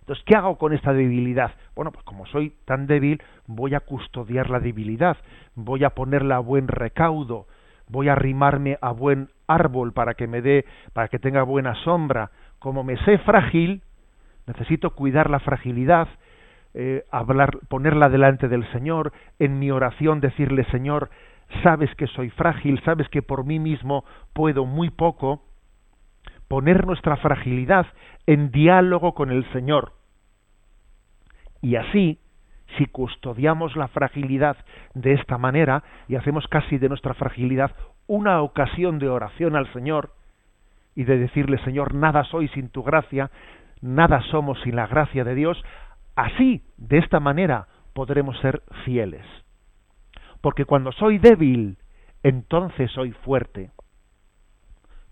[0.00, 1.52] Entonces, ¿qué hago con esta debilidad?
[1.74, 5.16] Bueno, pues como soy tan débil, voy a custodiar la debilidad,
[5.54, 7.46] voy a ponerla a buen recaudo,
[7.88, 12.30] voy a arrimarme a buen árbol para que me dé, para que tenga buena sombra.
[12.58, 13.82] Como me sé frágil,
[14.46, 16.08] necesito cuidar la fragilidad,
[16.78, 21.08] eh, hablar, ponerla delante del Señor, en mi oración decirle, Señor,
[21.62, 24.04] sabes que soy frágil, sabes que por mí mismo
[24.34, 25.42] puedo muy poco,
[26.48, 27.86] poner nuestra fragilidad
[28.26, 29.92] en diálogo con el Señor.
[31.62, 32.20] Y así,
[32.76, 34.58] si custodiamos la fragilidad
[34.92, 37.72] de esta manera y hacemos casi de nuestra fragilidad
[38.06, 40.10] una ocasión de oración al Señor
[40.94, 43.30] y de decirle, Señor, nada soy sin tu gracia,
[43.80, 45.62] nada somos sin la gracia de Dios,
[46.16, 49.24] así, de esta manera, podremos ser fieles.
[50.40, 51.78] Porque cuando soy débil,
[52.22, 53.70] entonces soy fuerte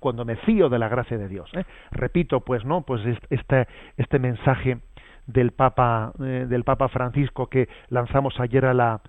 [0.04, 1.50] cuando me fío de la gracia de Dios.
[1.54, 1.64] ¿eh?
[1.90, 2.82] Repito, pues, ¿no?
[2.82, 3.00] Pues
[3.30, 4.80] este, este mensaje
[5.26, 9.00] del Papa, eh, del Papa Francisco que lanzamos ayer a la,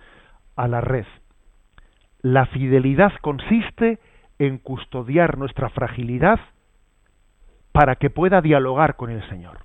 [0.56, 1.06] a la red.
[2.22, 4.00] La fidelidad consiste
[4.40, 6.40] en custodiar nuestra fragilidad
[7.74, 9.65] para que pueda dialogar con el Señor.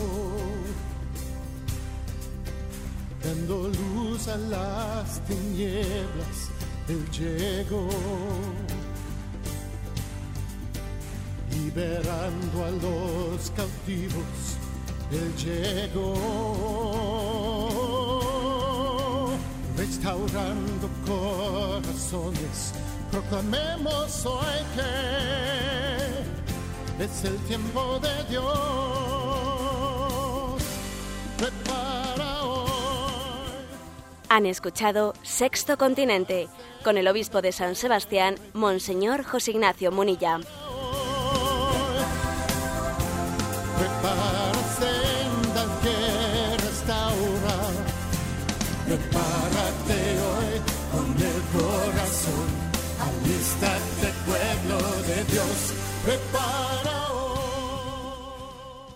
[3.23, 6.49] Dando luz a las tinieblas.
[6.87, 7.87] Él llegó
[11.51, 14.57] liberando a los cautivos.
[15.11, 16.15] Él llegó
[19.77, 22.73] restaurando corazones.
[23.11, 26.01] Proclamemos hoy que
[27.03, 29.10] es el tiempo de Dios.
[34.33, 36.47] Han escuchado Sexto Continente
[36.85, 40.39] con el obispo de San Sebastián, Monseñor José Ignacio Munilla.